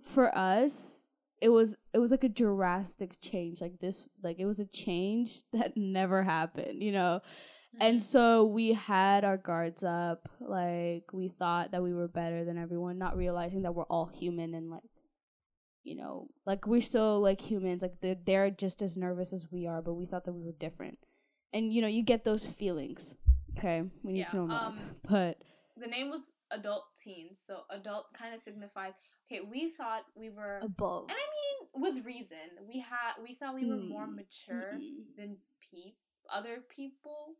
for 0.00 0.36
us, 0.36 1.08
it 1.40 1.48
was 1.48 1.76
it 1.92 1.98
was 1.98 2.10
like 2.10 2.24
a 2.24 2.28
drastic 2.28 3.20
change. 3.20 3.60
Like 3.60 3.78
this, 3.80 4.08
like 4.22 4.38
it 4.38 4.46
was 4.46 4.60
a 4.60 4.66
change 4.66 5.42
that 5.52 5.76
never 5.76 6.22
happened. 6.22 6.82
You 6.82 6.92
know. 6.92 7.20
And 7.78 7.98
Mhm. 7.98 8.02
so 8.02 8.44
we 8.46 8.72
had 8.72 9.24
our 9.24 9.36
guards 9.36 9.84
up. 9.84 10.28
Like 10.40 11.04
we 11.12 11.28
thought 11.28 11.70
that 11.70 11.82
we 11.82 11.94
were 11.94 12.08
better 12.08 12.44
than 12.44 12.58
everyone, 12.58 12.98
not 12.98 13.16
realizing 13.16 13.62
that 13.62 13.74
we're 13.76 13.84
all 13.84 14.06
human 14.06 14.54
and 14.54 14.70
like, 14.70 14.82
you 15.82 15.96
know, 15.96 16.28
like 16.46 16.66
we're 16.66 16.80
still 16.80 17.20
like 17.20 17.40
humans. 17.40 17.82
Like 17.82 18.00
they're 18.00 18.16
they're 18.24 18.50
just 18.50 18.82
as 18.82 18.96
nervous 18.96 19.32
as 19.32 19.46
we 19.50 19.66
are, 19.66 19.82
but 19.82 19.94
we 19.94 20.06
thought 20.06 20.24
that 20.24 20.32
we 20.32 20.42
were 20.42 20.52
different. 20.52 20.98
And 21.52 21.72
you 21.72 21.80
know, 21.82 21.88
you 21.88 22.02
get 22.02 22.24
those 22.24 22.46
feelings. 22.46 23.14
Okay, 23.58 23.82
we 24.02 24.12
need 24.12 24.26
to 24.28 24.36
Yeah, 24.36 24.42
normalize. 24.42 24.78
um, 24.78 24.96
but 25.08 25.42
the 25.76 25.86
name 25.86 26.10
was 26.10 26.22
adult 26.50 26.84
teens, 27.02 27.38
so 27.44 27.60
adult 27.70 28.12
kind 28.12 28.34
of 28.34 28.40
signified. 28.40 28.94
Okay, 29.26 29.40
we 29.48 29.70
thought 29.70 30.04
we 30.16 30.30
were, 30.30 30.58
above. 30.62 31.04
and 31.08 31.16
I 31.16 31.26
mean 31.36 31.82
with 31.96 32.04
reason. 32.06 32.36
We 32.68 32.80
had 32.80 33.14
we 33.22 33.34
thought 33.34 33.54
we 33.54 33.64
were 33.66 33.76
more 33.76 34.06
Mm, 34.06 34.16
mature 34.16 34.72
Mm-mm. 34.74 35.16
than 35.16 35.36
peep 35.60 35.96
other 36.32 36.58
people, 36.68 37.34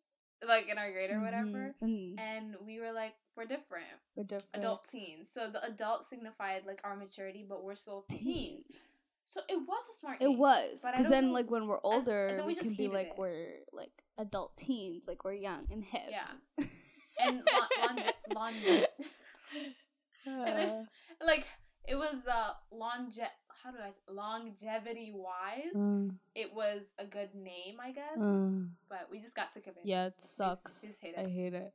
like 0.47 0.69
in 0.69 0.79
our 0.79 0.91
grade 0.93 1.11
or 1.11 1.21
whatever. 1.21 1.75
Mhm. 1.83 1.89
Mm, 2.17 2.19
And 2.21 2.57
we 2.65 2.81
were 2.81 2.93
like, 2.93 3.15
we're 3.37 3.45
different. 3.47 3.87
we're 4.17 4.25
different. 4.25 4.55
Adult 4.55 4.87
teens. 4.91 5.29
So 5.33 5.51
the 5.51 5.63
adult 5.65 6.05
signified 6.05 6.63
like 6.67 6.81
our 6.85 6.97
maturity, 6.97 7.45
but 7.49 7.63
we're 7.65 7.75
still 7.77 8.05
teens. 8.11 8.23
teens. 8.67 8.93
So 9.27 9.41
it 9.49 9.57
was 9.57 9.83
a 9.95 9.99
smart 9.99 10.17
It 10.21 10.29
was 10.37 10.83
because 10.85 11.07
then, 11.09 11.27
know- 11.29 11.33
like 11.35 11.51
when 11.51 11.69
we're 11.69 11.81
older, 11.85 12.43
we, 12.47 12.55
we 12.55 12.55
can 12.57 12.75
be 12.75 12.89
like 12.89 13.09
it. 13.09 13.19
we're 13.19 13.61
like 13.73 13.93
adult 14.19 14.57
teens, 14.57 15.07
like 15.07 15.25
we're 15.25 15.35
young 15.35 15.67
and 15.71 15.85
hip. 15.85 16.09
Yeah. 16.11 16.33
And 17.21 17.43
lon- 17.45 17.97
longe- 18.35 18.55
longe- 18.65 18.87
And 20.27 20.47
then- 20.59 20.69
Uh, 20.71 20.85
like 21.27 21.47
it 21.87 21.95
was 21.97 22.27
uh 22.27 22.53
longe 22.73 23.19
how 23.63 23.71
do 23.71 23.79
I 23.85 23.91
say 23.91 23.97
longevity 24.11 25.13
wise, 25.15 25.75
uh, 25.77 26.13
it 26.35 26.53
was 26.55 26.83
a 26.99 27.05
good 27.05 27.35
name, 27.35 27.77
I 27.83 27.93
guess. 27.93 28.19
uh, 28.21 28.51
but 28.89 29.09
we 29.11 29.19
just 29.21 29.35
got 29.35 29.53
sick 29.53 29.67
of 29.67 29.77
it. 29.77 29.83
yeah, 29.85 30.07
it 30.07 30.21
sucks. 30.21 30.83
just 30.83 31.01
hate 31.01 31.15
I 31.19 31.29
hate 31.29 31.55
it. 31.55 31.73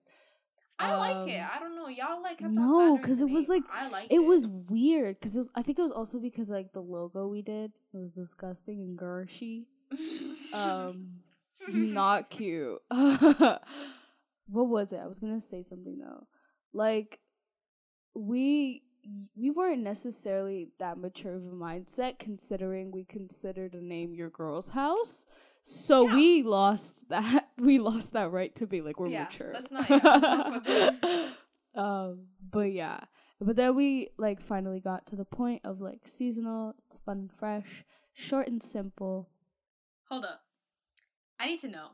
I 0.77 0.95
like 0.95 1.29
it. 1.29 1.37
Um, 1.39 1.47
I 1.55 1.59
don't 1.59 1.75
know. 1.77 1.87
Y'all 1.87 2.21
like 2.21 2.39
kept 2.39 2.51
no, 2.51 2.97
because 2.97 3.21
it 3.21 3.29
was 3.29 3.47
like- 3.47 3.63
I 3.71 3.87
like 3.89 4.07
It 4.11 4.15
it, 4.15 4.25
was 4.25 4.45
weird 4.47 5.15
because 5.17 5.35
it 5.35 5.39
was. 5.39 5.51
I 5.55 5.61
think 5.61 5.79
it 5.79 5.81
was 5.81 5.91
also 5.93 6.19
because 6.19 6.49
like 6.49 6.73
the 6.73 6.81
logo 6.81 7.27
we 7.27 7.41
did 7.41 7.71
it 7.93 7.97
was 7.97 8.11
disgusting 8.11 8.81
and 8.81 8.97
girly. 8.97 9.67
Um, 10.53 11.21
not 11.69 12.29
cute. 12.29 12.79
what 12.89 13.59
was 14.47 14.91
it? 14.93 14.99
I 15.01 15.07
was 15.07 15.19
gonna 15.19 15.39
say 15.39 15.61
something 15.61 15.97
though. 15.97 16.27
Like 16.73 17.19
we 18.13 18.83
we 19.35 19.49
weren't 19.51 19.83
necessarily 19.83 20.69
that 20.79 20.97
mature 20.97 21.35
of 21.35 21.43
a 21.45 21.51
mindset 21.51 22.17
considering 22.19 22.91
we 22.91 23.03
considered 23.03 23.73
the 23.73 23.81
name 23.81 24.13
your 24.15 24.29
girl's 24.29 24.69
house. 24.69 25.27
So 25.61 26.07
Yeah. 26.07 26.15
we 26.15 26.43
lost 26.43 27.09
that 27.09 27.49
we 27.57 27.79
lost 27.79 28.13
that 28.13 28.31
right 28.31 28.53
to 28.55 28.67
be 28.67 28.81
like 28.81 28.99
we're 28.99 29.07
Yeah, 29.09 29.23
mature. 29.23 29.51
let's 29.53 29.71
not- 29.71 29.89
yeah, 29.89 29.97
not 29.97 31.29
um 31.75 32.27
but 32.51 32.71
yeah. 32.71 32.99
But 33.41 33.55
then 33.57 33.75
we 33.75 34.09
like 34.17 34.41
finally 34.41 34.79
got 34.79 35.05
to 35.07 35.15
the 35.15 35.25
point 35.25 35.61
of 35.65 35.81
like 35.81 36.07
seasonal, 36.07 36.73
it's 36.87 36.97
fun 36.97 37.17
and 37.17 37.31
fresh, 37.31 37.83
short 38.13 38.47
and 38.47 38.61
simple. 38.63 39.29
Hold 40.09 40.25
up. 40.25 40.41
I 41.39 41.47
need 41.47 41.59
to 41.61 41.67
know. 41.67 41.89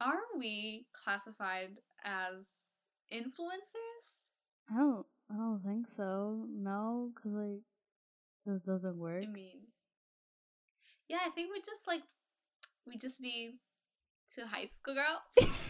Are 0.00 0.20
we 0.38 0.86
classified 1.04 1.70
as 2.04 2.46
influencers? 3.12 4.06
I 4.72 4.76
don't. 4.78 5.06
I 5.32 5.36
don't 5.36 5.62
think 5.64 5.88
so. 5.88 6.44
No, 6.50 7.10
because 7.14 7.34
like, 7.34 7.60
just 8.44 8.64
doesn't 8.64 8.96
work. 8.96 9.24
I 9.24 9.30
mean, 9.30 9.58
yeah, 11.08 11.18
I 11.26 11.30
think 11.30 11.50
we 11.52 11.60
just 11.60 11.86
like 11.86 12.02
we 12.86 12.96
just 12.98 13.20
be 13.20 13.54
two 14.34 14.42
high 14.44 14.66
school 14.80 14.94
girls. 14.94 15.48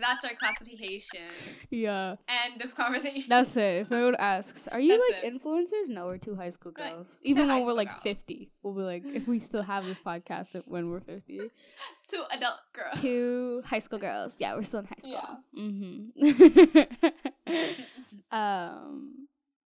That's 0.00 0.24
our 0.24 0.34
classification. 0.38 1.28
yeah, 1.70 2.16
End 2.28 2.60
of 2.62 2.74
conversation. 2.74 3.24
that's 3.28 3.56
it. 3.56 3.80
If 3.82 3.92
anyone 3.92 4.14
asks, 4.18 4.68
"Are 4.68 4.78
you 4.78 4.98
That's 5.10 5.24
like 5.24 5.32
it. 5.32 5.42
influencers?" 5.42 5.88
No, 5.88 6.06
we're 6.06 6.18
two 6.18 6.36
high 6.36 6.50
school 6.50 6.72
girls. 6.72 7.20
Even 7.24 7.48
when 7.48 7.64
we're 7.64 7.72
like 7.72 7.88
girls. 7.88 8.02
fifty, 8.02 8.50
we'll 8.62 8.74
be 8.74 8.82
like, 8.82 9.02
if 9.06 9.26
we 9.26 9.38
still 9.38 9.62
have 9.62 9.84
this 9.86 9.98
podcast 9.98 10.60
when 10.66 10.90
we're 10.90 11.00
fifty, 11.00 11.38
two 12.10 12.22
adult 12.30 12.58
girls. 12.74 13.00
two 13.00 13.62
high 13.64 13.78
school 13.78 13.98
girls. 13.98 14.36
Yeah, 14.38 14.54
we're 14.54 14.62
still 14.62 14.80
in 14.80 14.86
high 14.86 14.96
school. 14.98 15.38
Yeah. 15.54 15.62
Mm-hmm. 15.62 17.06
um, 18.30 19.28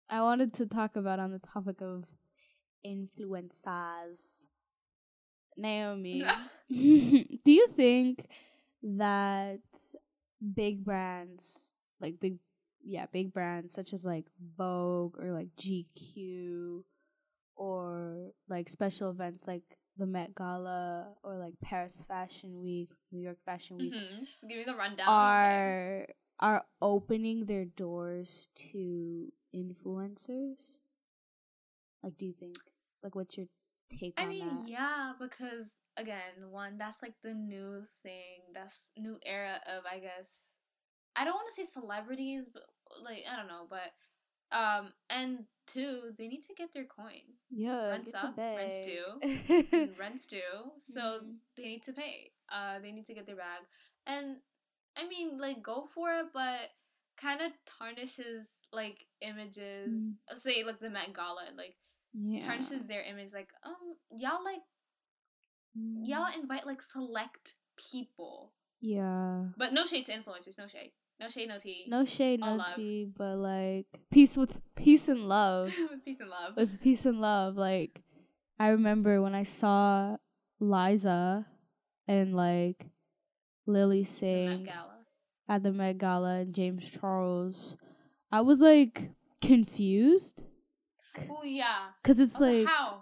I 0.09 0.21
wanted 0.21 0.53
to 0.55 0.65
talk 0.65 0.95
about 0.95 1.19
on 1.19 1.31
the 1.31 1.39
topic 1.39 1.81
of 1.81 2.05
influencers. 2.85 4.45
Naomi, 5.57 6.23
do 6.69 7.51
you 7.51 7.67
think 7.75 8.25
that 8.81 9.59
big 10.55 10.85
brands, 10.85 11.73
like 11.99 12.19
big, 12.19 12.37
yeah, 12.81 13.07
big 13.11 13.33
brands 13.33 13.73
such 13.73 13.91
as 13.93 14.05
like 14.05 14.25
Vogue 14.57 15.19
or 15.19 15.33
like 15.33 15.49
GQ 15.57 16.83
or 17.57 18.31
like 18.47 18.69
special 18.69 19.09
events 19.09 19.47
like 19.47 19.63
the 19.97 20.05
Met 20.05 20.33
Gala 20.33 21.09
or 21.23 21.35
like 21.37 21.55
Paris 21.61 22.01
Fashion 22.07 22.61
Week, 22.61 22.89
New 23.11 23.21
York 23.21 23.37
Fashion 23.45 23.77
Week 23.77 23.93
Mhm. 23.93 24.27
Give 24.47 24.57
me 24.59 24.63
the 24.63 24.75
rundown. 24.75 25.09
are 25.09 26.07
are 26.39 26.65
opening 26.81 27.45
their 27.45 27.65
doors 27.65 28.49
to 28.55 29.31
influencers? 29.55 30.79
Like 32.03 32.17
do 32.17 32.25
you 32.25 32.33
think 32.33 32.57
like 33.03 33.15
what's 33.15 33.37
your 33.37 33.47
take 33.89 34.15
on 34.19 34.25
I 34.25 34.27
mean, 34.27 34.39
that? 34.39 34.69
yeah, 34.69 35.13
because 35.19 35.67
again, 35.97 36.49
one 36.51 36.77
that's 36.77 37.01
like 37.01 37.13
the 37.23 37.33
new 37.33 37.83
thing. 38.03 38.41
That's 38.53 38.79
new 38.97 39.17
era 39.25 39.59
of 39.67 39.83
I 39.91 39.99
guess. 39.99 40.29
I 41.15 41.25
don't 41.25 41.35
want 41.35 41.47
to 41.49 41.55
say 41.55 41.69
celebrities, 41.71 42.49
but 42.53 42.63
like 43.03 43.23
I 43.31 43.35
don't 43.37 43.47
know, 43.47 43.67
but 43.69 43.91
um, 44.57 44.93
and 45.09 45.45
two, 45.67 46.11
they 46.17 46.27
need 46.27 46.43
to 46.47 46.53
get 46.55 46.73
their 46.73 46.85
coin. 46.85 47.23
Yeah, 47.51 47.89
Rents 47.91 48.13
up, 48.13 48.35
rents 48.55 48.79
due, 48.79 49.21
rents 49.99 50.27
due, 50.27 50.73
so 50.79 51.21
Mhm. 51.21 51.35
they 51.57 51.63
need 51.63 51.83
to 51.83 51.93
pay. 51.93 52.31
Uh, 52.51 52.79
they 52.79 52.91
need 52.91 53.05
to 53.07 53.13
get 53.13 53.25
their 53.25 53.35
bag, 53.35 53.63
and 54.07 54.37
I 54.99 55.07
mean, 55.07 55.37
like, 55.39 55.61
go 55.63 55.87
for 55.93 56.11
it, 56.11 56.25
but 56.33 56.59
kind 57.21 57.41
of 57.41 57.51
tarnishes 57.79 58.45
like 58.73 58.97
images. 59.21 59.89
Mm. 59.89 60.13
Say 60.35 60.63
like 60.63 60.79
the 60.79 60.89
Met 60.89 61.13
Gala, 61.13 61.45
like 61.57 61.75
yeah. 62.13 62.45
tarnishes 62.45 62.85
their 62.87 63.01
image. 63.03 63.31
Like, 63.33 63.49
um, 63.65 63.75
y'all 64.11 64.43
like 64.43 64.61
Mm. 65.77 66.01
y'all 66.07 66.27
invite 66.39 66.65
like 66.65 66.81
select 66.81 67.53
people, 67.91 68.51
Yeah. 68.81 69.45
but 69.55 69.71
no 69.71 69.85
shade 69.85 70.05
to 70.05 70.11
influencers. 70.11 70.57
No 70.57 70.67
shade. 70.67 70.91
No 71.19 71.29
shade. 71.29 71.47
No 71.49 71.59
tea. 71.59 71.85
No 71.87 72.05
shade, 72.05 72.41
All 72.41 72.51
no 72.57 72.63
love. 72.63 72.75
tea, 72.75 73.05
but 73.15 73.37
like 73.37 73.85
peace 74.09 74.35
with 74.35 74.59
peace 74.75 75.07
and 75.09 75.27
love. 75.29 75.71
With 75.91 76.03
peace 76.03 76.19
and 76.19 76.29
love. 76.29 76.55
with 76.57 76.81
peace 76.81 77.05
and 77.05 77.21
love. 77.21 77.55
Like 77.55 78.01
I 78.57 78.69
remember 78.69 79.21
when 79.21 79.35
I 79.35 79.43
saw 79.43 80.17
Liza 80.59 81.45
and 82.07 82.35
like 82.35 82.87
Lilly 83.67 83.97
The 83.97 84.01
Met 84.01 84.07
sing 84.07 84.63
Gala. 84.65 84.88
At 85.49 85.63
the 85.63 85.71
Met 85.73 85.97
Gala 85.97 86.35
and 86.41 86.53
James 86.53 86.89
Charles, 86.89 87.75
I 88.31 88.41
was 88.41 88.61
like 88.61 89.09
confused 89.41 90.43
Oh 91.29 91.43
yeah. 91.43 91.87
because 92.01 92.19
it's 92.19 92.39
like 92.39 92.67
how? 92.67 93.01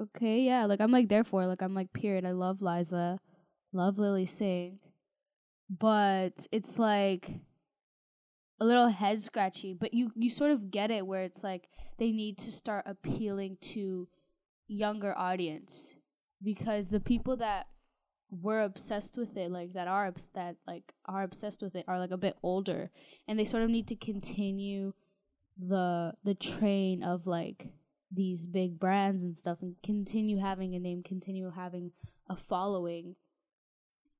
okay, 0.00 0.40
yeah, 0.40 0.64
like 0.64 0.80
I'm 0.80 0.90
like 0.90 1.08
there 1.08 1.24
for. 1.24 1.46
Like 1.46 1.62
I'm 1.62 1.74
like 1.74 1.92
period. 1.92 2.24
I 2.24 2.32
love 2.32 2.62
Liza, 2.62 3.18
love 3.72 3.98
Lilly 3.98 4.26
Singh, 4.26 4.78
but 5.68 6.46
it's 6.50 6.78
like 6.78 7.30
a 8.60 8.64
little 8.64 8.88
head 8.88 9.20
scratchy. 9.20 9.74
But 9.74 9.92
you 9.94 10.10
you 10.16 10.30
sort 10.30 10.50
of 10.52 10.70
get 10.70 10.90
it 10.90 11.06
where 11.06 11.22
it's 11.22 11.44
like 11.44 11.68
they 11.98 12.10
need 12.10 12.38
to 12.38 12.50
start 12.50 12.84
appealing 12.86 13.58
to 13.60 14.08
younger 14.66 15.16
audience 15.16 15.94
because 16.42 16.88
the 16.88 17.00
people 17.00 17.36
that 17.36 17.66
were 18.42 18.62
obsessed 18.62 19.16
with 19.18 19.36
it 19.36 19.50
like 19.50 19.72
that 19.74 19.86
are 19.88 20.06
obs- 20.06 20.30
that 20.34 20.56
like 20.66 20.92
are 21.04 21.22
obsessed 21.22 21.62
with 21.62 21.74
it 21.76 21.84
are 21.86 21.98
like 21.98 22.10
a 22.10 22.16
bit 22.16 22.36
older 22.42 22.90
and 23.28 23.38
they 23.38 23.44
sort 23.44 23.62
of 23.62 23.70
need 23.70 23.86
to 23.86 23.96
continue 23.96 24.92
the 25.58 26.12
the 26.24 26.34
train 26.34 27.02
of 27.02 27.26
like 27.26 27.68
these 28.10 28.46
big 28.46 28.78
brands 28.78 29.22
and 29.22 29.36
stuff 29.36 29.58
and 29.62 29.76
continue 29.82 30.38
having 30.38 30.74
a 30.74 30.78
name 30.78 31.02
continue 31.02 31.50
having 31.50 31.92
a 32.28 32.36
following 32.36 33.14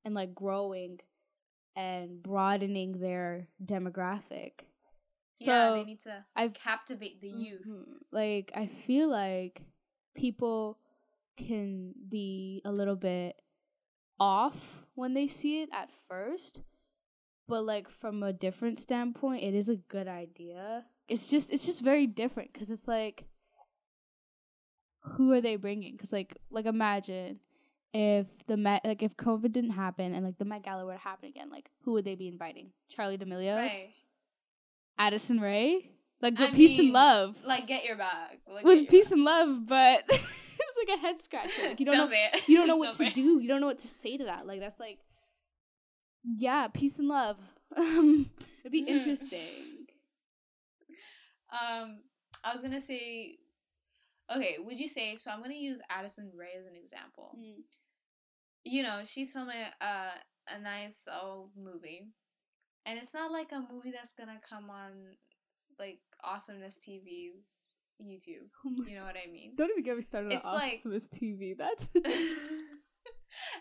and 0.04 0.14
like 0.14 0.34
growing 0.34 1.00
and 1.76 2.22
broadening 2.22 3.00
their 3.00 3.48
demographic 3.64 4.52
so 5.34 5.50
yeah, 5.50 5.70
they 5.72 5.84
need 5.84 6.02
to 6.02 6.24
i 6.36 6.46
captivate 6.48 7.20
the 7.20 7.28
youth. 7.28 7.66
Mhm. 7.66 7.84
Like 8.12 8.52
I 8.54 8.66
feel 8.66 9.08
like 9.10 9.62
people 10.14 10.78
can 11.36 11.92
be 12.08 12.62
a 12.64 12.70
little 12.70 12.94
bit 12.94 13.34
off 14.20 14.84
when 14.94 15.14
they 15.14 15.26
see 15.26 15.62
it 15.62 15.68
at 15.72 15.92
first, 16.08 16.62
but 17.48 17.64
like 17.64 17.88
from 17.88 18.22
a 18.22 18.32
different 18.32 18.78
standpoint, 18.78 19.42
it 19.42 19.54
is 19.54 19.68
a 19.68 19.76
good 19.76 20.08
idea. 20.08 20.84
It's 21.08 21.28
just 21.28 21.52
it's 21.52 21.66
just 21.66 21.82
very 21.84 22.06
different 22.06 22.54
cuz 22.54 22.70
it's 22.70 22.88
like 22.88 23.24
who 25.16 25.32
are 25.32 25.40
they 25.40 25.56
bringing? 25.56 25.96
Cuz 25.98 26.12
like 26.12 26.36
like 26.50 26.66
imagine 26.66 27.40
if 27.92 28.26
the 28.46 28.56
Met 28.56 28.82
like 28.84 29.02
if 29.02 29.16
COVID 29.16 29.52
didn't 29.52 29.70
happen 29.72 30.14
and 30.14 30.24
like 30.24 30.38
the 30.38 30.44
Met 30.44 30.62
Gala 30.64 30.84
were 30.86 30.94
to 30.94 30.98
happen 30.98 31.28
again, 31.28 31.50
like 31.50 31.70
who 31.82 31.92
would 31.92 32.04
they 32.04 32.14
be 32.14 32.28
inviting? 32.28 32.70
Charli 32.90 33.18
D'Amelio, 33.18 33.56
Right. 33.56 33.90
Addison 34.98 35.40
Rae, 35.40 35.90
like 36.22 36.38
I 36.40 36.46
with 36.46 36.54
peace 36.54 36.78
and 36.78 36.92
love 36.92 37.36
Like 37.44 37.66
get 37.66 37.84
your 37.84 37.96
bag. 37.96 38.38
Like, 38.48 38.64
with 38.64 38.78
your 38.82 38.90
peace 38.90 39.08
bag. 39.08 39.12
and 39.14 39.24
love, 39.24 39.66
but 39.66 40.04
like 40.88 40.98
a 40.98 41.00
head 41.00 41.20
scratcher. 41.20 41.68
Like 41.68 41.80
you 41.80 41.86
don't 41.86 41.96
know 41.96 42.08
it. 42.10 42.48
you 42.48 42.56
don't 42.56 42.68
know 42.68 42.76
what 42.84 42.94
to 42.96 43.04
it. 43.06 43.14
do. 43.14 43.38
You 43.40 43.48
don't 43.48 43.60
know 43.60 43.66
what 43.66 43.78
to 43.78 43.88
say 43.88 44.16
to 44.16 44.24
that. 44.24 44.46
Like 44.46 44.60
that's 44.60 44.80
like 44.80 44.98
yeah, 46.36 46.68
peace 46.68 46.98
and 46.98 47.08
love. 47.08 47.38
Um 47.76 48.30
it'd 48.60 48.72
be 48.72 48.82
Mhm. 48.84 48.88
interesting. 48.88 49.86
Um, 51.50 52.00
I 52.42 52.52
was 52.52 52.62
gonna 52.62 52.80
say, 52.80 53.38
okay, 54.34 54.56
would 54.58 54.78
you 54.78 54.88
say? 54.88 55.16
So 55.16 55.30
I'm 55.30 55.40
gonna 55.42 55.54
use 55.54 55.80
Addison 55.90 56.30
Rae 56.36 56.54
as 56.58 56.66
an 56.66 56.76
example. 56.76 57.36
You 58.64 58.82
know, 58.82 59.00
she's 59.04 59.32
filming 59.32 59.56
a 59.80 60.08
a 60.48 60.58
nice 60.60 60.96
old 61.22 61.50
movie, 61.56 62.06
and 62.86 62.98
it's 62.98 63.14
not 63.14 63.30
like 63.32 63.52
a 63.52 63.60
movie 63.72 63.90
that's 63.92 64.12
gonna 64.18 64.40
come 64.48 64.70
on 64.70 64.92
like 65.78 66.00
Awesomeness 66.22 66.78
TV's 66.78 67.63
YouTube. 68.02 68.48
Oh 68.66 68.84
You 68.86 68.96
know 68.96 69.04
what 69.04 69.16
I 69.16 69.30
mean? 69.30 69.52
Don't 69.56 69.70
even 69.70 69.84
get 69.84 69.96
me 69.96 70.02
started 70.02 70.32
It's 70.32 70.44
on 70.44 70.54
like- 70.54 70.74
Optimus 70.74 71.08
TV. 71.08 71.56
That's 71.58 71.88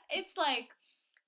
it's 0.09 0.37
like 0.37 0.69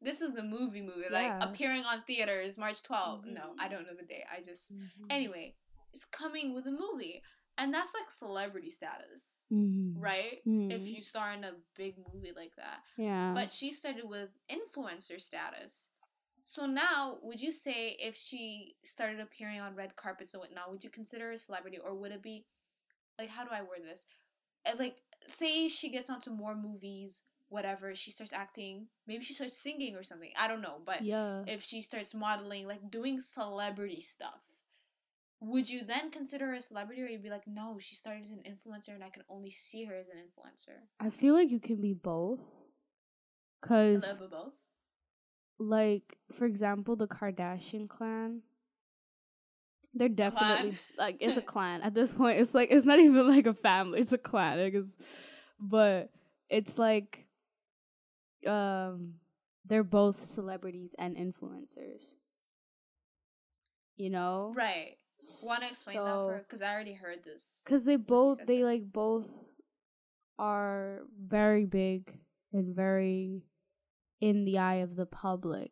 this 0.02 0.22
is 0.22 0.34
the 0.34 0.44
movie 0.44 0.82
movie 0.82 1.08
like 1.12 1.32
appearing 1.42 1.84
on 1.84 2.02
theaters 2.06 2.58
March 2.58 2.84
12th. 2.84 3.26
No, 3.26 3.42
Mhm. 3.42 3.56
I 3.60 3.68
don't 3.70 3.84
know 3.88 3.96
the 3.98 4.06
date. 4.06 4.26
I 4.32 4.42
just 4.42 4.72
Mm-hmm. 4.74 5.06
anyway, 5.10 5.56
it's 5.94 6.06
coming 6.06 6.54
with 6.54 6.66
a 6.68 6.72
movie. 6.72 7.22
And 7.58 7.74
that's 7.74 7.94
like 7.94 8.12
celebrity 8.12 8.70
status, 8.70 9.24
Mhm. 9.50 9.94
right? 9.96 10.40
If 10.46 10.82
Mhm. 10.82 10.94
you 10.98 11.02
star 11.02 11.32
in 11.32 11.46
a 11.46 11.54
big 11.76 11.96
movie 12.14 12.34
like 12.34 12.54
that. 12.58 12.84
yeah. 12.98 13.34
But 13.34 13.50
she 13.52 13.72
started 13.72 14.04
with 14.04 14.30
influencer 14.50 15.22
status. 15.22 15.88
So 16.44 16.66
now, 16.68 17.20
would 17.24 17.40
you 17.42 17.52
say 17.54 17.92
if 17.98 18.16
she 18.18 18.76
started 18.84 19.20
appearing 19.22 19.62
on 19.62 19.74
red 19.74 19.96
carpets 19.96 20.34
and 20.34 20.42
whatnot, 20.42 20.70
would 20.70 20.84
you 20.84 20.90
consider 20.92 21.28
her 21.28 21.32
a 21.32 21.38
celebrity, 21.40 21.80
or 21.80 21.96
would 21.96 22.12
it 22.12 22.22
be 22.22 22.46
like 23.20 23.30
how 23.30 23.44
do 23.44 23.52
I 23.52 23.62
word 23.62 23.84
this? 23.84 24.06
Uh, 24.66 24.76
Like, 24.78 24.98
say 25.28 25.68
she 25.68 25.90
gets 25.90 26.10
onto 26.10 26.32
more 26.32 26.56
movies, 26.56 27.22
whatever. 27.50 27.94
She 27.96 28.12
starts 28.12 28.34
acting, 28.34 28.88
maybe 29.08 29.24
she 29.24 29.34
starts 29.34 29.58
singing 29.58 29.96
or 29.96 30.04
something. 30.04 30.32
I 30.38 30.48
don't 30.48 30.62
know, 30.62 30.80
but 30.86 31.04
yeah. 31.04 31.44
if 31.48 31.64
she 31.64 31.82
starts 31.82 32.14
modeling, 32.14 32.68
like 32.68 32.90
doing 32.90 33.20
celebrity 33.22 34.02
stuff, 34.02 34.42
would 35.40 35.70
you 35.70 35.84
then 35.86 36.12
consider 36.12 36.48
her 36.48 36.56
a 36.56 36.62
celebrity, 36.62 37.02
or 37.04 37.08
you'd 37.08 37.24
be 37.24 37.30
like, 37.30 37.48
no, 37.48 37.78
she 37.80 37.96
started 37.96 38.24
as 38.24 38.32
an 38.32 38.44
influencer, 38.48 38.94
and 38.96 39.04
I 39.04 39.10
can 39.10 39.24
only 39.30 39.52
see 39.52 39.86
her 39.86 39.96
as 39.96 40.08
an 40.08 40.18
influencer? 40.18 40.78
I 41.00 41.10
feel 41.10 41.34
like 41.34 41.52
you 41.52 41.60
can 41.60 41.82
be 41.82 41.94
both. 41.94 42.40
Cuz 43.62 44.20
both. 44.30 44.54
like 45.58 46.18
for 46.32 46.46
example 46.46 46.96
the 46.96 47.08
kardashian 47.08 47.88
clan 47.88 48.42
they're 49.96 50.10
definitely 50.10 50.78
like 50.98 51.18
it's 51.20 51.38
a 51.38 51.42
clan 51.54 51.82
at 51.82 51.94
this 51.94 52.14
point 52.14 52.40
it's 52.40 52.54
like 52.54 52.70
it's 52.72 52.86
not 52.86 53.00
even 53.00 53.28
like 53.28 53.48
a 53.48 53.54
family 53.54 54.00
it's 54.00 54.14
a 54.14 54.18
clan 54.18 54.60
like 54.60 54.74
it's, 54.74 54.96
but 55.60 56.10
it's 56.50 56.78
like 56.78 57.26
um 58.46 59.14
they're 59.66 59.84
both 59.84 60.24
celebrities 60.24 60.96
and 61.00 61.16
influencers 61.16 62.16
you 63.96 64.10
know 64.10 64.54
Right. 64.56 64.98
Want 65.44 65.62
to 65.62 65.68
explain 65.68 66.04
that 66.04 66.14
for? 66.26 66.46
Because 66.48 66.62
I 66.62 66.74
already 66.74 66.94
heard 66.94 67.24
this. 67.24 67.62
because 67.64 67.86
they 67.86 67.96
both 67.96 68.46
they 68.46 68.60
that. 68.60 68.66
like 68.66 68.92
both 68.92 69.30
are 70.38 71.04
very 71.18 71.66
big 71.66 72.14
and 72.52 72.76
very 72.76 73.42
in 74.20 74.44
the 74.44 74.58
eye 74.58 74.76
of 74.76 74.96
the 74.96 75.06
public 75.06 75.72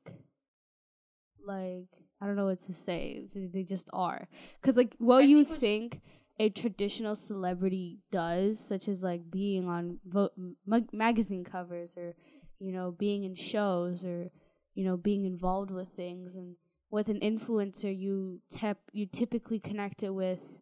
like 1.45 1.89
i 2.23 2.25
don't 2.25 2.38
know 2.38 2.45
what 2.45 2.62
to 2.62 2.73
say 2.73 3.25
They- 3.36 3.63
just 3.63 3.89
are 3.93 4.27
because 4.55 4.77
like 4.77 4.95
what 4.99 5.17
I 5.23 5.27
you 5.27 5.43
think 5.43 5.59
think 5.59 6.01
a 6.39 6.49
traditional 6.49 7.15
celebrity 7.15 7.99
does 8.12 8.59
such 8.59 8.88
as 8.88 9.03
like 9.03 9.29
being 9.29 9.67
on 9.67 9.99
vo- 10.05 10.31
mag- 10.65 10.93
magazine 10.93 11.43
covers 11.43 11.93
or 11.97 12.15
you 12.59 12.71
know 12.71 12.91
being 12.91 13.23
in 13.23 13.36
shows 13.36 14.03
or 14.05 14.29
you 14.73 14.83
know 14.86 14.97
being 14.97 15.25
involved 15.25 15.71
with 15.71 15.89
things 15.89 16.36
and 16.36 16.55
with 16.89 17.09
an 17.09 17.19
influencer 17.19 17.91
you 18.05 18.39
tep 18.49 18.77
you 18.93 19.05
typically 19.05 19.59
connect 19.59 20.01
it 20.03 20.13
with 20.23 20.59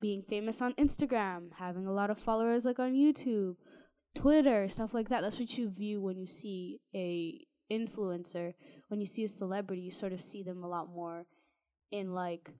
being 0.00 0.22
famous 0.22 0.62
on 0.62 0.72
Instagram, 0.74 1.48
having 1.58 1.84
a 1.86 1.92
lot 1.92 2.08
of 2.08 2.18
followers 2.18 2.64
like 2.64 2.78
on 2.78 2.92
YouTube, 2.92 3.56
Twitter, 4.14 4.68
stuff 4.68 4.94
like 4.94 5.08
that. 5.08 5.22
That's 5.22 5.40
what 5.40 5.58
you 5.58 5.68
view 5.68 6.00
when 6.00 6.16
you 6.16 6.26
see 6.28 6.78
a 6.94 7.44
influencer. 7.70 8.54
When 8.88 9.00
you 9.00 9.06
see 9.06 9.24
a 9.24 9.28
celebrity, 9.28 9.82
you 9.82 9.90
sort 9.90 10.12
of 10.12 10.20
see 10.20 10.42
them 10.42 10.62
a 10.64 10.68
lot 10.68 10.88
more 10.88 11.26
in 11.90 12.12
like 12.14 12.50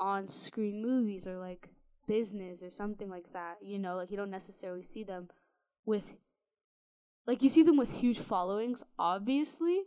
on-screen 0.00 0.82
movies 0.82 1.26
or 1.26 1.36
like 1.38 1.68
business 2.06 2.62
or 2.62 2.70
something 2.70 3.08
like 3.08 3.32
that. 3.32 3.56
You 3.62 3.78
know, 3.78 3.96
like 3.96 4.10
you 4.10 4.16
don't 4.16 4.30
necessarily 4.30 4.82
see 4.82 5.04
them 5.04 5.28
with 5.86 6.14
like 7.26 7.42
you 7.42 7.48
see 7.48 7.62
them 7.62 7.76
with 7.76 7.90
huge 7.90 8.18
followings 8.18 8.82
obviously, 8.98 9.82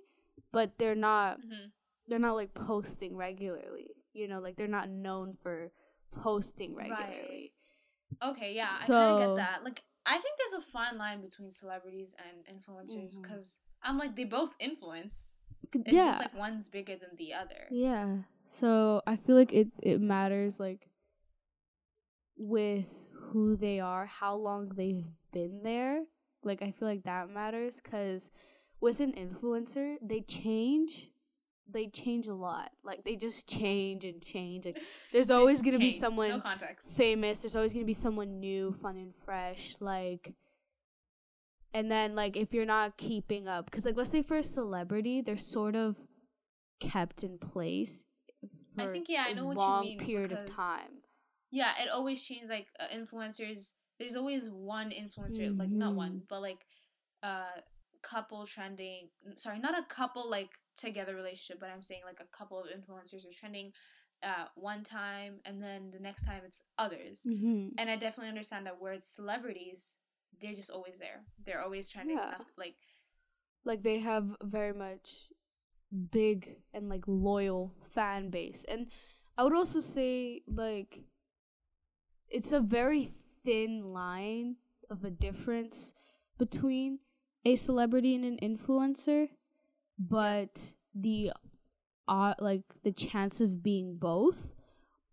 but 0.51 0.77
they're 0.77 0.95
not 0.95 1.39
Mhm. 1.41 1.71
they're 2.07 2.19
not 2.19 2.35
like 2.35 2.53
posting 2.53 3.15
regularly. 3.17 3.91
You 4.13 4.27
know, 4.27 4.39
like 4.39 4.55
they're 4.55 4.67
not 4.67 4.89
known 4.89 5.33
for 5.35 5.71
posting 6.11 6.73
regularly. 6.73 7.53
Okay, 8.23 8.53
yeah, 8.55 8.63
I 8.63 8.67
kind 8.67 8.79
So- 8.87 9.17
of 9.17 9.19
get 9.37 9.43
that. 9.45 9.63
Like, 9.63 9.83
I 10.05 10.17
think 10.19 10.37
there's 10.39 10.63
a 10.63 10.65
fine 10.65 10.97
line 10.97 11.21
between 11.21 11.51
celebrities 11.51 12.15
and 12.17 12.45
influencers 12.45 13.21
because 13.21 13.59
I'm 13.87 13.97
like 13.97 14.15
they 14.15 14.25
both 14.25 14.55
influence. 14.59 15.13
It's 15.73 15.93
yeah. 15.93 16.07
just 16.07 16.19
like 16.19 16.35
one's 16.35 16.69
bigger 16.69 16.95
than 16.95 17.09
the 17.17 17.33
other. 17.33 17.67
Yeah. 17.71 18.17
So 18.47 19.01
I 19.07 19.15
feel 19.15 19.35
like 19.35 19.53
it 19.53 19.69
it 19.81 20.01
matters 20.01 20.59
like 20.59 20.89
with 22.37 22.85
who 23.13 23.55
they 23.55 23.79
are, 23.79 24.05
how 24.05 24.35
long 24.35 24.71
they've 24.75 25.05
been 25.31 25.61
there. 25.63 26.03
Like 26.43 26.61
I 26.61 26.71
feel 26.71 26.87
like 26.87 27.03
that 27.03 27.29
matters 27.29 27.79
cuz 27.79 28.29
with 28.79 28.99
an 28.99 29.13
influencer, 29.13 29.95
they 30.01 30.21
change 30.21 31.09
they 31.69 31.87
change 31.87 32.27
a 32.27 32.33
lot. 32.33 32.71
Like 32.83 33.03
they 33.03 33.15
just 33.15 33.47
change 33.47 34.05
and 34.05 34.21
change. 34.21 34.65
Like 34.65 34.81
there's 35.13 35.31
always 35.31 35.61
going 35.61 35.73
to 35.73 35.79
be 35.79 35.91
someone 35.91 36.29
No 36.29 36.41
famous. 36.95 37.39
There's 37.39 37.55
always 37.55 37.73
going 37.73 37.83
to 37.83 37.87
be 37.87 37.93
someone 37.93 38.39
new, 38.39 38.73
fun 38.81 38.97
and 38.97 39.13
fresh. 39.25 39.75
Like, 39.79 40.33
and 41.77 41.91
then 41.91 42.15
like 42.15 42.35
if 42.35 42.53
you're 42.53 42.65
not 42.65 42.97
keeping 42.97 43.47
up, 43.47 43.65
because 43.65 43.85
like 43.85 43.95
let's 43.95 44.09
say 44.09 44.23
for 44.23 44.37
a 44.37 44.43
celebrity, 44.43 45.21
they're 45.21 45.37
sort 45.37 45.75
of 45.75 45.95
kept 46.79 47.23
in 47.23 47.37
place. 47.37 48.03
I 48.79 48.87
think, 48.87 49.07
yeah, 49.09 49.25
I 49.27 49.33
know 49.33 49.45
what 49.45 49.55
you 49.55 49.61
long 49.61 49.81
mean, 49.83 49.99
period 49.99 50.31
of 50.31 50.45
because- 50.45 50.55
time. 50.55 50.91
Yeah, 51.49 51.71
it 51.81 51.89
always 51.89 52.21
changes. 52.21 52.49
Like 52.49 52.67
uh, 52.79 52.93
influencers, 52.93 53.73
there's 53.99 54.15
always 54.15 54.49
one 54.49 54.91
influencer, 54.91 55.57
like 55.57 55.69
not 55.69 55.93
one, 55.95 56.23
but 56.27 56.41
like 56.41 56.65
uh 57.23 57.61
couple 58.03 58.45
trending. 58.45 59.09
Sorry, 59.35 59.59
not 59.59 59.77
a 59.77 59.85
couple 59.87 60.29
like 60.29 60.49
together 60.77 61.15
relationship, 61.15 61.59
but 61.59 61.69
I'm 61.69 61.83
saying 61.83 62.01
like 62.05 62.19
a 62.19 62.37
couple 62.37 62.59
of 62.59 62.65
influencers 62.67 63.25
are 63.25 63.37
trending 63.39 63.71
uh 64.23 64.45
one 64.55 64.83
time, 64.83 65.39
and 65.45 65.61
then 65.61 65.91
the 65.93 65.99
next 65.99 66.25
time 66.25 66.41
it's 66.45 66.63
others. 66.77 67.21
Mm-hmm. 67.25 67.69
And 67.77 67.89
I 67.89 67.95
definitely 67.95 68.29
understand 68.29 68.65
that 68.65 68.81
where 68.81 68.93
it's 68.93 69.15
celebrities, 69.15 69.95
they're 70.41 70.53
just 70.53 70.69
always 70.69 70.95
there. 70.99 71.23
They're 71.45 71.61
always 71.61 71.87
trying 71.89 72.09
Yeah. 72.09 72.27
enough- 72.35 72.51
Like 72.57 72.75
Like 73.65 73.83
they 73.83 73.99
have 73.99 74.35
very 74.43 74.73
much 74.73 75.29
big 76.11 76.61
and 76.73 76.89
like 76.89 77.03
loyal 77.07 77.73
fan 77.81 78.29
base, 78.29 78.63
and 78.65 78.91
I 79.37 79.43
would 79.43 79.53
also 79.53 79.79
say 79.79 80.41
like 80.47 81.03
it's 82.29 82.51
a 82.51 82.59
very 82.59 83.05
thin 83.43 83.93
line 83.93 84.57
of 84.89 85.03
a 85.03 85.09
difference 85.11 85.93
between 86.37 86.99
a 87.45 87.55
celebrity 87.55 88.15
and 88.15 88.25
an 88.25 88.37
influencer, 88.41 89.29
but 89.97 90.73
the 90.93 91.31
uh, 92.07 92.33
like 92.39 92.63
the 92.83 92.91
chance 92.91 93.41
of 93.41 93.61
being 93.63 93.97
both 93.97 94.53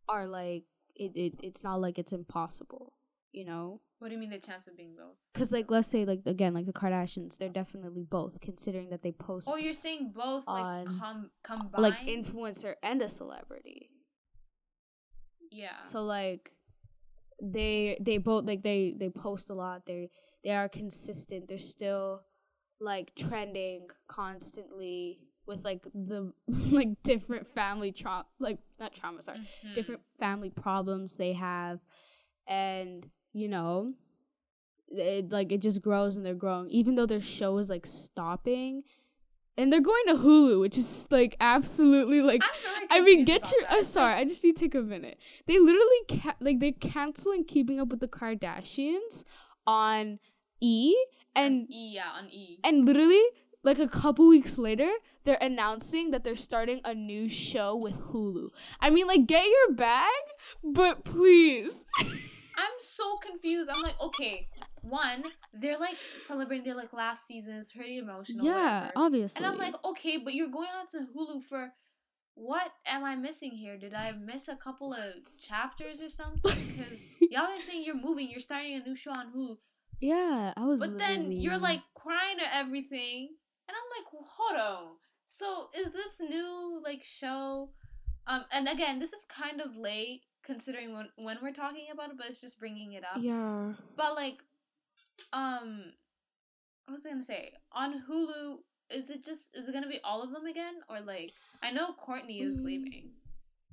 are 0.08 0.26
like 0.26 0.64
it, 0.96 1.12
it 1.16 1.34
it's 1.42 1.62
not 1.64 1.80
like 1.80 1.98
it's 1.98 2.12
impossible, 2.12 2.93
you 3.34 3.44
know? 3.44 3.80
what 4.00 4.08
do 4.08 4.14
you 4.14 4.20
mean 4.20 4.28
the 4.30 4.38
chance 4.38 4.66
of 4.66 4.76
being 4.76 4.94
both? 4.94 5.16
Cuz 5.32 5.50
like 5.52 5.70
let's 5.70 5.88
say 5.88 6.04
like 6.04 6.20
again 6.26 6.52
like 6.52 6.66
the 6.66 6.72
Kardashians, 6.74 7.38
they're 7.38 7.48
definitely 7.48 8.02
both 8.04 8.38
considering 8.40 8.90
that 8.90 9.02
they 9.02 9.12
post 9.12 9.48
Oh, 9.50 9.56
you're 9.56 9.72
saying 9.72 10.12
both 10.14 10.46
like 10.46 10.62
on- 10.64 10.98
com- 10.98 11.30
combined. 11.42 11.82
like 11.82 12.00
influencer 12.06 12.74
and 12.82 13.00
a 13.00 13.08
celebrity. 13.08 13.90
yeah. 15.50 15.80
So 15.82 16.02
like 16.04 16.52
they 17.42 17.96
they 18.00 18.18
both 18.18 18.44
like 18.44 18.62
they 18.62 18.94
they 18.96 19.08
post 19.10 19.50
a 19.50 19.54
lot. 19.54 19.86
They 19.86 20.10
they 20.42 20.50
are 20.50 20.68
consistent. 20.68 21.48
They're 21.48 21.58
still 21.58 22.22
like 22.80 23.14
trending 23.14 23.88
constantly 24.08 25.20
with 25.46 25.64
like 25.64 25.82
the 25.94 26.32
like 26.72 27.02
different 27.02 27.46
family 27.54 27.92
trauma 27.92 28.26
like 28.38 28.58
not 28.78 28.92
trauma 28.94 29.22
sorry 29.22 29.38
Mhm. 29.64 29.74
different 29.74 30.02
family 30.18 30.50
problems 30.50 31.16
they 31.16 31.32
have 31.34 31.80
and 32.46 33.08
you 33.34 33.48
know 33.48 33.92
it 34.88 35.30
like 35.30 35.52
it 35.52 35.60
just 35.60 35.82
grows 35.82 36.16
and 36.16 36.24
they're 36.24 36.34
growing 36.34 36.70
even 36.70 36.94
though 36.94 37.06
their 37.06 37.20
show 37.20 37.58
is 37.58 37.68
like 37.68 37.84
stopping 37.84 38.82
and 39.56 39.72
they're 39.72 39.80
going 39.80 40.06
to 40.06 40.14
Hulu 40.14 40.60
which 40.60 40.78
is 40.78 41.06
like 41.10 41.36
absolutely 41.40 42.22
like 42.22 42.42
I 42.90 43.00
mean, 43.00 43.24
get 43.24 43.50
your. 43.50 43.68
I'm 43.68 43.80
uh, 43.80 43.82
sorry. 43.82 44.14
I 44.14 44.24
just 44.24 44.44
need 44.44 44.56
to 44.56 44.64
take 44.64 44.74
a 44.74 44.82
minute. 44.82 45.18
They 45.46 45.58
literally 45.58 46.22
ca- 46.22 46.36
like 46.40 46.60
they're 46.60 46.72
canceling 46.72 47.44
Keeping 47.44 47.80
Up 47.80 47.88
with 47.88 48.00
the 48.00 48.08
Kardashians 48.08 49.24
on 49.66 50.20
E, 50.60 50.94
and 51.34 51.62
on 51.62 51.66
E, 51.72 51.92
yeah, 51.94 52.10
on 52.16 52.30
E. 52.30 52.60
and 52.62 52.86
literally 52.86 53.22
like 53.62 53.78
a 53.78 53.88
couple 53.88 54.28
weeks 54.28 54.58
later, 54.58 54.90
they're 55.24 55.38
announcing 55.40 56.10
that 56.10 56.22
they're 56.22 56.36
starting 56.36 56.80
a 56.84 56.94
new 56.94 57.28
show 57.28 57.74
with 57.74 57.94
Hulu. 57.94 58.50
I 58.80 58.90
mean, 58.90 59.06
like, 59.06 59.26
get 59.26 59.46
your 59.46 59.74
bag, 59.74 60.22
but 60.62 61.02
please. 61.02 61.86
I'm 62.56 62.72
so 62.80 63.16
confused. 63.18 63.70
I'm 63.70 63.82
like, 63.82 64.00
okay, 64.00 64.48
one, 64.82 65.24
they're 65.52 65.78
like 65.78 65.96
celebrating 66.26 66.64
their 66.64 66.74
like 66.74 66.92
last 66.92 67.26
season. 67.26 67.54
It's 67.54 67.72
pretty 67.72 67.98
emotional. 67.98 68.44
yeah, 68.44 68.86
whatever. 68.86 68.92
obviously. 68.96 69.44
And 69.44 69.52
I'm 69.52 69.58
like, 69.58 69.74
okay, 69.84 70.18
but 70.18 70.34
you're 70.34 70.48
going 70.48 70.68
on 70.78 70.86
to 70.88 71.06
Hulu 71.12 71.42
for 71.42 71.72
what 72.34 72.72
am 72.86 73.04
I 73.04 73.14
missing 73.16 73.50
here? 73.50 73.76
Did 73.76 73.94
I 73.94 74.12
miss 74.12 74.48
a 74.48 74.56
couple 74.56 74.92
of 74.92 75.00
chapters 75.46 76.00
or 76.00 76.08
something? 76.08 76.40
Because 76.42 77.00
y'all 77.30 77.42
are 77.42 77.60
saying 77.60 77.84
you're 77.84 77.94
moving, 77.94 78.28
you're 78.28 78.40
starting 78.40 78.74
a 78.74 78.80
new 78.80 78.96
show 78.96 79.12
on 79.12 79.32
Hulu, 79.32 79.56
yeah, 80.00 80.52
I 80.56 80.64
was. 80.66 80.80
but 80.80 80.98
then 80.98 81.32
you're 81.32 81.58
like 81.58 81.80
crying 81.94 82.38
to 82.38 82.56
everything, 82.56 83.28
and 83.68 83.74
I'm 83.74 83.88
like, 83.96 84.26
hold 84.28 84.60
on. 84.60 84.96
So 85.28 85.68
is 85.78 85.92
this 85.92 86.20
new 86.20 86.80
like 86.84 87.02
show? 87.02 87.70
Um, 88.26 88.44
and 88.52 88.68
again, 88.68 88.98
this 88.98 89.12
is 89.12 89.26
kind 89.28 89.60
of 89.60 89.76
late 89.76 90.22
considering 90.44 90.92
when 90.94 91.08
when 91.16 91.38
we're 91.42 91.52
talking 91.52 91.86
about 91.92 92.10
it, 92.10 92.16
but 92.16 92.26
it's 92.26 92.40
just 92.40 92.58
bringing 92.60 92.92
it 92.92 93.04
up. 93.04 93.20
Yeah. 93.22 93.72
But 93.96 94.14
like, 94.14 94.38
um, 95.32 95.92
what 96.86 96.94
was 96.94 97.06
I 97.06 97.10
gonna 97.10 97.24
say? 97.24 97.52
On 97.72 98.02
Hulu, 98.08 98.58
is 98.90 99.10
it 99.10 99.24
just 99.24 99.56
is 99.56 99.68
it 99.68 99.72
gonna 99.72 99.88
be 99.88 100.00
all 100.04 100.22
of 100.22 100.30
them 100.30 100.46
again, 100.46 100.74
or 100.88 101.00
like 101.00 101.32
I 101.62 101.70
know 101.70 101.94
Kourtney 101.94 102.42
is 102.42 102.56
Mm. 102.58 102.64
leaving. 102.64 103.10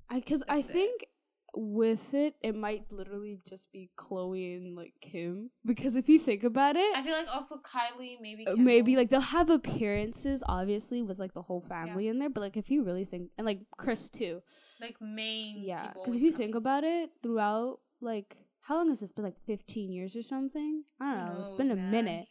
I 0.09 0.19
because 0.19 0.43
I 0.47 0.57
That's 0.57 0.69
it. 0.69 0.73
think 0.73 1.05
with 1.53 2.13
it, 2.13 2.35
it 2.41 2.55
might 2.55 2.85
literally 2.91 3.37
just 3.45 3.71
be 3.73 3.89
Khloé 3.97 4.55
and 4.57 4.75
like 4.75 4.93
Kim. 5.01 5.51
Because 5.65 5.95
if 5.97 6.07
you 6.07 6.17
think 6.19 6.43
about 6.43 6.75
it, 6.77 6.95
I 6.95 7.01
feel 7.03 7.13
like 7.13 7.27
also 7.33 7.57
Kylie 7.57 8.17
maybe 8.21 8.47
uh, 8.47 8.55
maybe 8.55 8.95
like 8.95 9.09
they'll 9.09 9.19
have 9.19 9.49
appearances, 9.49 10.43
obviously, 10.47 11.01
with 11.01 11.19
like 11.19 11.33
the 11.33 11.41
whole 11.41 11.61
family 11.61 12.07
in 12.07 12.19
there. 12.19 12.29
But 12.29 12.41
like 12.41 12.57
if 12.57 12.71
you 12.71 12.83
really 12.83 13.03
think, 13.03 13.29
and 13.37 13.45
like 13.45 13.59
Kris 13.77 14.09
too, 14.09 14.41
like 14.81 14.99
main 15.01 15.63
yeah. 15.63 15.91
Because 15.93 16.15
if 16.15 16.21
you 16.21 16.31
think 16.31 16.55
about 16.55 16.83
it, 16.83 17.11
throughout 17.21 17.79
like 18.01 18.37
how 18.61 18.77
long 18.77 18.89
has 18.89 18.99
this 18.99 19.11
been? 19.11 19.25
Like 19.25 19.39
fifteen 19.45 19.91
years 19.91 20.15
or 20.15 20.21
something? 20.21 20.83
I 20.99 21.15
don't 21.15 21.25
know. 21.33 21.39
it's 21.39 21.49
been 21.51 21.71
a 21.71 21.75
man? 21.75 21.91
minute. 21.91 22.25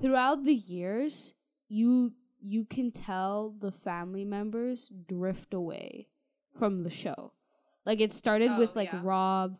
Throughout 0.00 0.44
the 0.44 0.54
years, 0.54 1.34
you 1.68 2.12
you 2.40 2.64
can 2.64 2.90
tell 2.90 3.54
the 3.60 3.70
family 3.72 4.24
members 4.24 4.90
drift 5.08 5.54
away 5.54 6.08
from 6.58 6.80
the 6.80 6.90
show. 6.90 7.32
Like 7.84 8.00
it 8.00 8.12
started 8.12 8.58
with 8.58 8.70
Oh, 8.70 8.78
like 8.80 8.92
yeah. 8.92 9.00
Rob 9.02 9.58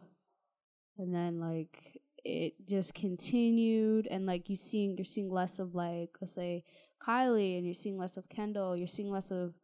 and 0.99 1.15
then 1.15 1.41
like 1.41 2.01
it 2.25 2.55
just 2.67 2.93
continued 2.95 4.09
and 4.11 4.27
like 4.27 4.49
you 4.49 4.57
seeing 4.57 4.97
you're 4.97 5.05
seeing 5.05 5.31
less 5.31 5.59
of 5.59 5.75
like 5.75 6.11
let's 6.21 6.35
say 6.35 6.65
Kylie 7.01 7.57
and 7.57 7.65
you're 7.65 7.75
seeing 7.75 7.99
less 7.99 8.17
of 8.17 8.29
Kendall, 8.29 8.77
you're 8.77 8.87
seeing 8.87 9.11
less 9.11 9.31
of 9.31 9.55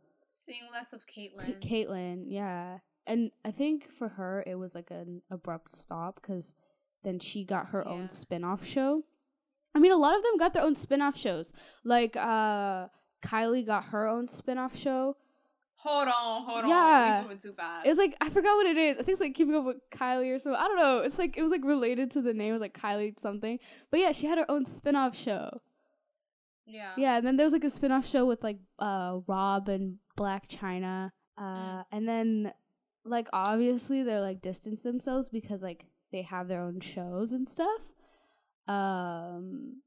seeing 0.44 0.62
less 0.72 0.92
of 0.92 1.07
Caitlyn. 1.07 1.61
Caitlyn, 1.61 2.24
yeah. 2.26 2.78
And 3.07 3.31
I 3.44 3.50
think 3.50 3.90
for 3.90 4.09
her 4.11 4.44
it 4.46 4.55
was 4.57 4.74
like 4.74 4.90
an 4.90 5.22
abrupt 5.31 5.70
stop 5.70 6.20
cuz 6.22 6.55
then 7.02 7.18
she 7.18 7.44
got 7.44 7.68
her 7.68 7.83
Yeah. 7.85 7.92
own 7.92 8.09
spin-off 8.09 8.64
show. 8.64 9.05
I 9.74 9.78
mean 9.78 9.90
a 9.92 9.96
lot 9.96 10.16
of 10.16 10.22
them 10.22 10.37
got 10.37 10.52
their 10.52 10.62
own 10.64 10.74
spin-off 10.74 11.16
shows. 11.16 11.52
Like 11.85 12.16
uh 12.16 12.88
Kylie 13.22 13.64
got 13.66 13.87
her 13.87 14.07
own 14.07 14.28
spin-off 14.28 14.76
show. 14.76 15.16
hold 15.76 16.07
on, 16.07 16.44
hold 16.44 16.64
Yeah. 16.68 17.16
on, 17.18 17.22
moving 17.24 17.38
too 17.38 17.52
fast. 17.55 17.85
It 17.87 17.88
was 17.88 17.98
like 17.98 18.16
I 18.20 18.31
forgot 18.31 18.55
what 18.57 18.66
it 18.66 18.76
is. 18.76 18.96
I 18.96 18.98
think 19.02 19.11
it's 19.16 19.20
like 19.20 19.35
keeping 19.35 19.55
up 19.57 19.64
with 19.64 19.78
Kylie 19.90 20.33
or 20.33 20.38
something. 20.38 20.61
I 20.61 20.68
don't 20.68 20.76
know. 20.76 20.98
It's 20.98 21.18
like 21.18 21.37
it 21.37 21.42
was 21.42 21.50
like 21.50 21.64
related 21.64 22.11
to 22.12 22.22
the 22.22 22.33
name. 22.35 22.50
It 22.50 22.52
was 22.52 22.61
like 22.61 22.74
Kylie 22.78 23.18
something. 23.18 23.59
But 23.90 23.98
yeah, 24.00 24.12
she 24.12 24.26
had 24.28 24.38
her 24.38 24.48
own 24.50 24.64
spin-off 24.64 25.16
show. 25.16 25.61
yeah, 26.66 26.92
Yeah, 26.96 27.16
and 27.16 27.26
then 27.26 27.37
there 27.37 27.44
was 27.44 27.52
like 27.52 27.64
a 27.64 27.70
spin-off 27.70 28.07
show 28.07 28.24
with 28.26 28.44
like 28.44 28.59
uh 28.78 29.18
Rob 29.26 29.68
and 29.68 29.98
Blac 30.18 30.48
Chyna. 30.48 31.11
Uh 31.38 31.42
Mm. 31.42 31.85
and 31.92 32.09
then 32.09 32.53
like 33.05 33.29
obviously 33.33 34.03
they're 34.03 34.20
like 34.20 34.42
distance 34.42 34.83
themselves 34.83 35.29
because 35.29 35.62
like 35.62 35.87
they 36.12 36.22
have 36.22 36.46
their 36.48 36.61
own 36.61 36.81
shows 36.81 37.33
and 37.33 37.48
stuff. 37.48 37.92
Um 38.68 39.83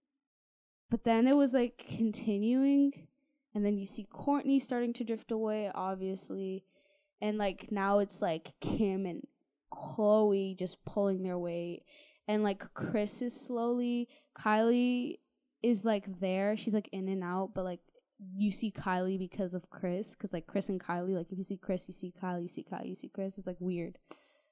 but 0.89 1.03
then 1.03 1.27
it 1.27 1.35
was 1.35 1.53
like 1.53 1.77
continuing 1.95 3.07
and 3.53 3.65
then 3.65 3.77
you 3.77 3.85
see 3.85 4.05
Kourtney 4.11 4.61
starting 4.61 4.93
to 4.93 5.03
drift 5.03 5.31
away 5.31 5.71
obviously 5.73 6.65
and 7.21 7.37
like 7.37 7.71
now 7.71 7.99
it's 7.99 8.21
like 8.21 8.53
Kim 8.59 9.05
and 9.05 9.25
Khloé 9.73 10.57
just 10.57 10.83
pulling 10.85 11.23
their 11.23 11.37
weight 11.37 11.83
and 12.27 12.43
like 12.43 12.63
Kris 12.73 13.21
is 13.21 13.39
slowly 13.39 14.09
Kylie 14.37 15.19
is 15.63 15.85
like 15.85 16.19
there 16.19 16.55
she's 16.57 16.73
like 16.73 16.89
in 16.91 17.07
and 17.07 17.23
out 17.23 17.51
but 17.55 17.63
like 17.63 17.79
you 18.37 18.49
see 18.51 18.71
Kylie 18.71 19.19
because 19.19 19.53
of 19.53 19.69
Kris 19.69 20.15
cuz 20.15 20.31
like 20.33 20.47
Kris 20.47 20.69
and 20.69 20.79
Kylie 20.79 21.15
like 21.15 21.31
if 21.31 21.37
you 21.37 21.43
see 21.43 21.57
Kris 21.57 21.87
you 21.87 21.93
see 21.93 22.13
Kylie 22.21 22.43
you 22.43 22.47
see 22.47 22.63
Kylie 22.63 22.87
you 22.89 22.95
see 22.95 23.09
Kris 23.09 23.37
it's 23.37 23.47
like 23.47 23.59
weird 23.59 23.97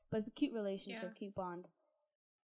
but 0.09 0.17
it's 0.17 0.27
a 0.27 0.31
cute 0.31 0.53
relationship 0.53 1.03
Yeah. 1.03 1.17
cute 1.17 1.35
bond 1.35 1.67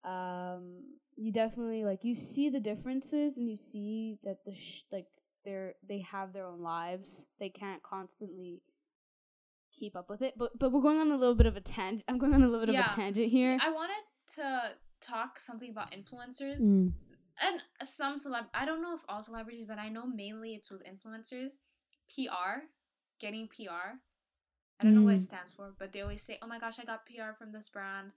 um 0.03 0.83
you 1.17 1.31
definitely 1.31 1.83
like 1.83 2.03
you 2.05 2.13
see 2.13 2.49
the 2.49 2.59
differences 2.59 3.37
and 3.37 3.49
you 3.49 3.55
see 3.55 4.17
that 4.23 4.45
the 4.45 4.53
sh- 4.53 4.83
like 4.91 5.07
they're 5.43 5.73
they 5.87 5.99
have 5.99 6.31
their 6.31 6.45
own 6.45 6.61
lives 6.61 7.25
they 7.39 7.49
can't 7.49 7.83
constantly 7.83 8.61
keep 9.71 9.95
up 9.95 10.09
with 10.09 10.21
it 10.21 10.35
but 10.37 10.57
but 10.57 10.71
we're 10.71 10.81
going 10.81 10.99
on 10.99 11.11
a 11.11 11.17
little 11.17 11.35
bit 11.35 11.45
of 11.45 11.57
a 11.57 11.61
tangent 11.61 12.03
i'm 12.07 12.17
going 12.17 12.33
on 12.33 12.43
a 12.43 12.47
little 12.47 12.65
bit 12.65 12.73
Yeah. 12.73 12.85
of 12.85 12.91
a 12.91 12.95
tangent 12.95 13.29
here 13.29 13.57
I 13.61 13.71
wanted 13.71 14.03
to 14.35 14.71
talk 15.01 15.39
something 15.39 15.69
about 15.69 15.91
influencers 15.91 16.61
Mm. 16.61 16.93
And 17.41 17.63
some 17.87 18.19
celeb. 18.19 18.45
I 18.53 18.65
don't 18.65 18.81
know 18.81 18.93
if 18.95 19.01
all 19.09 19.23
celebrities, 19.23 19.65
but 19.67 19.77
I 19.79 19.89
know 19.89 20.05
mainly 20.05 20.53
it's 20.55 20.69
with 20.69 20.83
influencers. 20.83 21.53
PR, 22.13 22.63
getting 23.19 23.47
PR. 23.47 23.97
I 24.79 24.83
don't 24.83 24.95
know 24.95 25.01
what 25.03 25.15
it 25.15 25.21
Mm. 25.21 25.27
stands 25.27 25.51
for, 25.53 25.73
but 25.77 25.91
they 25.91 26.01
always 26.01 26.21
say, 26.23 26.37
"Oh 26.41 26.47
my 26.47 26.57
gosh, 26.59 26.79
I 26.79 26.85
got 26.85 27.05
PR 27.05 27.33
from 27.37 27.51
this 27.51 27.69
brand." 27.69 28.11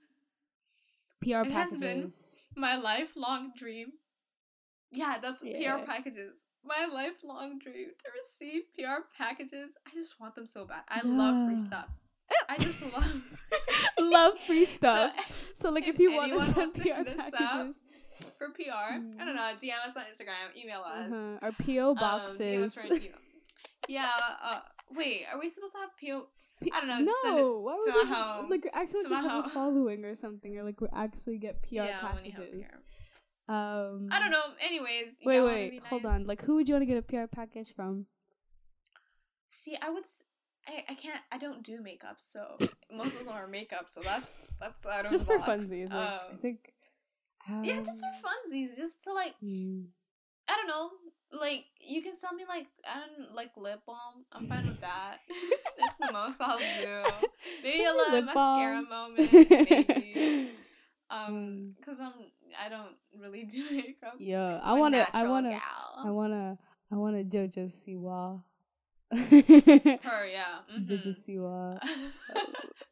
pr 1.20 1.28
It 1.46 1.52
has 1.52 1.70
been- 1.76 2.02
packages 2.02 2.46
My 2.56 2.74
lifelong 2.76 3.52
dream. 3.56 3.92
Yeah, 4.90 5.18
that's 5.20 5.42
Yeah. 5.42 5.78
PR 5.78 5.84
packages. 5.86 6.34
My 6.64 6.84
lifelong 6.86 7.58
dream 7.58 7.90
to 8.02 8.10
receive 8.20 8.62
PR 8.74 9.02
packages. 9.16 9.70
I 9.86 9.90
just 9.92 10.18
want 10.20 10.34
them 10.34 10.46
so 10.46 10.64
bad. 10.64 10.84
I 10.88 11.00
love 11.00 11.48
free 11.48 11.64
stuff. 11.66 11.88
I 12.48 12.56
just 12.56 12.82
love 12.92 13.42
love 13.98 14.38
free 14.46 14.64
stuff 14.78 15.12
so, 15.54 15.70
like 15.70 15.86
if, 15.86 15.94
if 15.96 16.00
you 16.00 16.12
want 16.12 16.32
to 16.32 16.40
send 16.40 16.72
pr 16.74 16.82
hit 16.82 17.08
us 17.08 17.18
up, 17.18 17.32
packages 17.32 17.82
for 18.38 18.50
PR. 18.50 18.70
I 18.94 18.98
Mm. 18.98 19.18
don't 19.18 19.34
know. 19.36 19.52
DM 19.62 19.88
us 19.88 19.96
on 19.96 20.04
Instagram. 20.12 20.56
Email 20.56 20.80
us. 20.82 21.10
uh-huh. 21.10 21.38
our 21.42 21.52
po 21.52 21.90
Um, 21.90 21.94
boxes 21.96 22.76
email. 22.78 23.10
yeah. 23.88 24.10
Uh, 24.42 24.60
wait. 24.94 25.24
Are 25.32 25.38
we 25.40 25.48
supposed 25.48 25.72
to 25.74 25.78
have 25.80 25.90
PO? 26.00 26.26
P- 26.62 26.70
I 26.72 26.80
don't 26.80 26.88
know, 27.04 27.12
No, 27.24 27.60
why 27.60 27.74
would 27.74 27.94
we 27.94 28.04
home. 28.14 28.48
like 28.50 28.64
we're 28.64 28.80
actually 28.80 29.04
we 29.08 29.14
have 29.14 29.24
a 29.24 29.28
To 29.28 29.32
my 29.38 29.42
home. 29.42 29.50
following 29.50 30.04
or 30.04 30.14
something, 30.14 30.56
or 30.58 30.62
like 30.62 30.80
we 30.80 30.86
actually 30.94 31.38
get 31.38 31.60
PR 31.62 31.74
yeah, 31.74 32.00
have 32.00 32.12
packages. 32.16 32.76
Um, 33.48 34.08
I 34.12 34.20
don't 34.20 34.30
know. 34.30 34.44
Anyways. 34.60 35.16
Wait, 35.24 35.40
wait, 35.40 35.70
be 35.70 35.78
hold 35.88 36.06
on. 36.06 36.24
Like, 36.26 36.40
who 36.42 36.54
would 36.54 36.68
you 36.68 36.74
want 36.76 36.82
to 36.82 36.86
get 36.86 36.98
a 36.98 37.02
PR 37.02 37.26
package 37.26 37.74
from? 37.74 38.06
See, 39.64 39.76
I 39.80 39.90
would. 39.90 40.04
I, 40.68 40.84
I 40.90 40.94
can't. 40.94 41.20
I 41.32 41.38
don't 41.38 41.64
do 41.64 41.80
makeup, 41.82 42.16
so 42.18 42.56
most 42.92 43.14
of 43.18 43.24
them 43.26 43.34
are 43.34 43.48
makeup. 43.48 43.86
So 43.88 44.00
that's 44.00 44.28
that's 44.60 44.86
out 44.86 45.06
of 45.06 45.10
Just 45.10 45.26
for 45.26 45.38
funsies, 45.38 45.90
like 45.90 46.08
I 46.08 46.28
Um, 46.30 46.38
Yeah, 47.64 47.76
just 47.84 48.02
um, 48.04 48.12
for 48.12 48.28
funsies, 48.28 48.76
just 48.76 49.02
to 49.04 49.12
like 49.12 49.34
hmm. 49.40 49.82
I 50.48 50.56
don't 50.56 50.68
know. 50.68 50.90
Like 51.38 51.64
you 51.80 52.02
can 52.02 52.18
sell 52.18 52.34
me 52.34 52.44
like 52.48 52.66
I 52.86 53.00
don't 53.00 53.34
like 53.34 53.56
lip 53.56 53.80
balm. 53.86 54.24
I'm 54.32 54.46
fine 54.46 54.66
with 54.66 54.80
that. 54.80 55.18
That's 55.78 55.96
the 55.98 56.12
most 56.12 56.40
I'll 56.40 56.58
do. 56.58 57.02
Maybe 57.62 57.84
a 57.84 57.92
little 57.92 58.22
mascara 58.22 58.82
balm. 58.82 58.88
moment, 58.88 59.32
maybe. 59.32 60.48
Um, 61.10 61.74
Mm. 61.78 61.84
cause 61.84 61.96
I'm 62.00 62.14
I 62.58 62.70
don't 62.70 62.96
really 63.20 63.44
do 63.44 63.62
makeup. 63.70 64.14
Yeah, 64.18 64.60
I 64.62 64.72
wanna, 64.72 65.06
I 65.12 65.28
wanna, 65.28 65.50
gal. 65.50 65.60
I 66.06 66.10
wanna, 66.10 66.58
I 66.90 66.96
wanna 66.96 67.22
JoJo 67.22 67.64
Siwa. 67.68 68.40
Her, 69.12 70.26
yeah. 70.26 70.64
JoJo 70.80 71.08
mhm. 71.08 71.12
Siwa. 71.12 71.80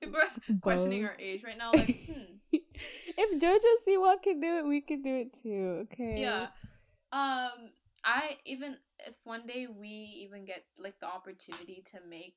People 0.01 0.17
are 0.17 0.55
questioning 0.61 1.03
her 1.03 1.13
age 1.21 1.43
right 1.43 1.57
now. 1.57 1.73
Like, 1.73 1.97
hmm. 2.07 2.37
if 2.53 3.41
JoJo 3.41 3.73
Siwa 3.89 4.23
can 4.23 4.41
do 4.41 4.59
it, 4.59 4.67
we 4.67 4.81
can 4.81 5.03
do 5.03 5.17
it 5.17 5.33
too. 5.33 5.87
Okay. 5.93 6.21
Yeah. 6.21 6.49
Um, 7.13 7.73
I 8.05 8.37
even 8.45 8.77
if 9.07 9.15
one 9.25 9.47
day 9.47 9.67
we 9.67 9.89
even 10.25 10.45
get 10.45 10.65
like 10.79 10.99
the 11.01 11.07
opportunity 11.07 11.85
to 11.93 11.99
make 12.09 12.37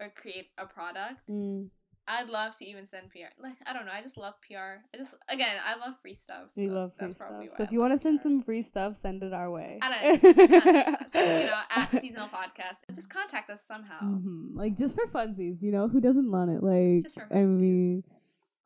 or 0.00 0.10
create 0.10 0.48
a 0.58 0.66
product, 0.66 1.20
Mm, 1.30 1.68
I'd 2.10 2.28
love 2.28 2.56
to 2.56 2.64
even 2.66 2.86
send 2.86 3.10
PR. 3.10 3.30
Like 3.40 3.54
I 3.66 3.72
don't 3.72 3.86
know, 3.86 3.92
I 3.92 4.02
just 4.02 4.16
love 4.16 4.34
PR. 4.46 4.82
I 4.92 4.96
just 4.98 5.14
again, 5.28 5.56
I 5.64 5.76
love 5.76 5.94
free 6.02 6.16
stuff. 6.16 6.50
we 6.56 6.68
love 6.68 6.92
free 6.98 7.12
stuff. 7.12 7.44
So 7.50 7.62
I 7.62 7.66
if 7.66 7.72
you 7.72 7.78
want 7.78 7.92
to 7.92 7.98
send 7.98 8.20
some 8.20 8.42
free 8.42 8.62
stuff, 8.62 8.96
send 8.96 9.22
it 9.22 9.32
our 9.32 9.50
way. 9.50 9.78
I 9.80 9.88
don't 9.88 10.22
know, 10.22 10.32
contact 10.32 11.14
you 11.14 11.46
know, 11.46 11.60
at 11.70 11.90
seasonal 12.00 12.28
podcast, 12.28 12.94
just 12.94 13.08
contact 13.08 13.48
us 13.50 13.60
somehow. 13.66 14.00
hmm 14.00 14.56
Like 14.56 14.76
just 14.76 14.96
for 14.96 15.06
funsies, 15.06 15.62
you 15.62 15.70
know, 15.70 15.88
who 15.88 16.00
doesn't 16.00 16.30
want 16.30 16.50
it? 16.50 16.62
Like 16.62 17.06
I 17.30 17.42
mean, 17.44 18.02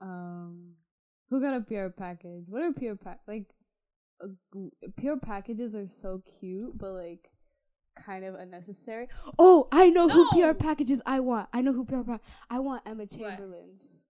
um, 0.01 0.71
who 1.29 1.41
got 1.41 1.55
a 1.55 1.61
PR 1.61 1.89
package? 1.89 2.45
What 2.49 2.63
are 2.63 2.73
PR 2.73 2.95
pack 2.95 3.21
like? 3.29 3.47
Uh, 4.23 4.29
PR 4.97 5.17
packages 5.21 5.75
are 5.77 5.87
so 5.89 6.23
cute, 6.41 6.79
but 6.79 6.93
like 6.93 7.29
kind 7.97 8.25
of 8.25 8.35
unnecessary. 8.35 9.09
Oh, 9.39 9.69
I 9.73 9.91
know 9.91 10.09
who 10.09 10.29
PR 10.31 10.53
packages 10.55 11.01
I 11.07 11.21
want. 11.21 11.49
I 11.53 11.61
know 11.61 11.73
who 11.73 11.85
PR 11.85 12.03
pack. 12.03 12.23
I 12.51 12.59
want 12.61 12.83
Emma 12.87 13.07
Chamberlain's. 13.07 14.03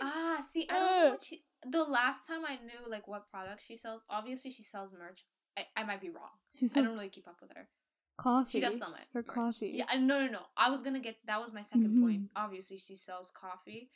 Ah, 0.00 0.38
see, 0.52 0.66
I 0.70 0.74
don't 0.78 1.02
know 1.04 1.10
what 1.10 1.24
she. 1.24 1.42
The 1.68 1.82
last 1.82 2.26
time 2.26 2.44
I 2.46 2.54
knew 2.64 2.88
like 2.88 3.08
what 3.08 3.28
product 3.30 3.62
she 3.66 3.76
sells, 3.76 4.02
obviously 4.08 4.50
she 4.52 4.62
sells 4.62 4.92
merch. 4.96 5.24
I, 5.56 5.62
I 5.76 5.84
might 5.84 6.00
be 6.00 6.08
wrong. 6.10 6.30
She 6.54 6.66
I 6.76 6.82
don't 6.82 6.94
really 6.94 7.08
keep 7.08 7.26
up 7.26 7.38
with 7.40 7.50
her. 7.56 7.68
coffee. 8.16 8.50
She 8.52 8.60
does 8.60 8.78
sell 8.78 8.94
it. 8.94 9.06
Her 9.12 9.24
coffee. 9.24 9.72
Yeah, 9.74 9.86
no, 9.98 10.24
no, 10.24 10.30
no. 10.30 10.40
I 10.56 10.70
was 10.70 10.82
gonna 10.82 11.00
get 11.00 11.16
that 11.26 11.40
was 11.40 11.52
my 11.52 11.62
2nd 11.62 11.88
Mhm. 11.96 12.02
point. 12.02 12.30
Obviously, 12.36 12.78
she 12.78 12.94
sells 12.94 13.32
coffee. 13.34 13.90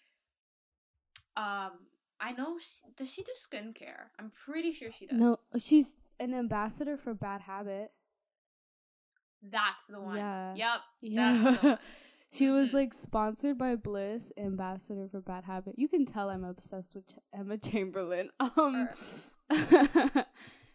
Um, 1.36 1.72
I 2.20 2.32
know. 2.36 2.58
She, 2.58 2.92
does 2.96 3.08
she 3.10 3.22
do 3.22 3.30
skincare? 3.38 4.10
I'm 4.18 4.32
pretty 4.44 4.72
sure 4.72 4.90
she 4.90 5.06
does. 5.06 5.18
No, 5.18 5.38
she's 5.58 5.96
an 6.18 6.34
ambassador 6.34 6.96
for 6.96 7.14
Bad 7.14 7.42
Habit. 7.42 7.92
That's 9.50 9.86
the 9.88 10.00
one. 10.00 10.16
Yeah. 10.16 10.54
Yep. 10.54 10.80
Yeah. 11.02 11.76
She 12.34 12.48
was 12.48 12.72
like 12.72 12.94
sponsored 12.94 13.58
by 13.58 13.74
Bliss, 13.76 14.32
ambassador 14.38 15.06
for 15.10 15.20
Bad 15.20 15.44
Habit. 15.44 15.74
You 15.76 15.86
can 15.86 16.06
tell 16.06 16.30
I'm 16.30 16.44
obsessed 16.44 16.94
with 16.94 17.06
Ch- 17.06 17.18
Emma 17.38 17.58
Chamberlain. 17.58 18.30
Um, 18.40 18.88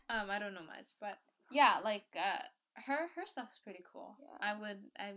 Um, 0.10 0.30
I 0.30 0.40
don't 0.40 0.54
know 0.54 0.62
much, 0.62 0.94
but 1.02 1.18
yeah, 1.52 1.78
like 1.84 2.04
uh, 2.16 2.44
her 2.86 3.08
her 3.16 3.26
stuff 3.26 3.50
is 3.52 3.60
pretty 3.64 3.84
cool. 3.92 4.16
Yeah. 4.22 4.38
I 4.52 4.60
would 4.60 4.78
I, 5.00 5.12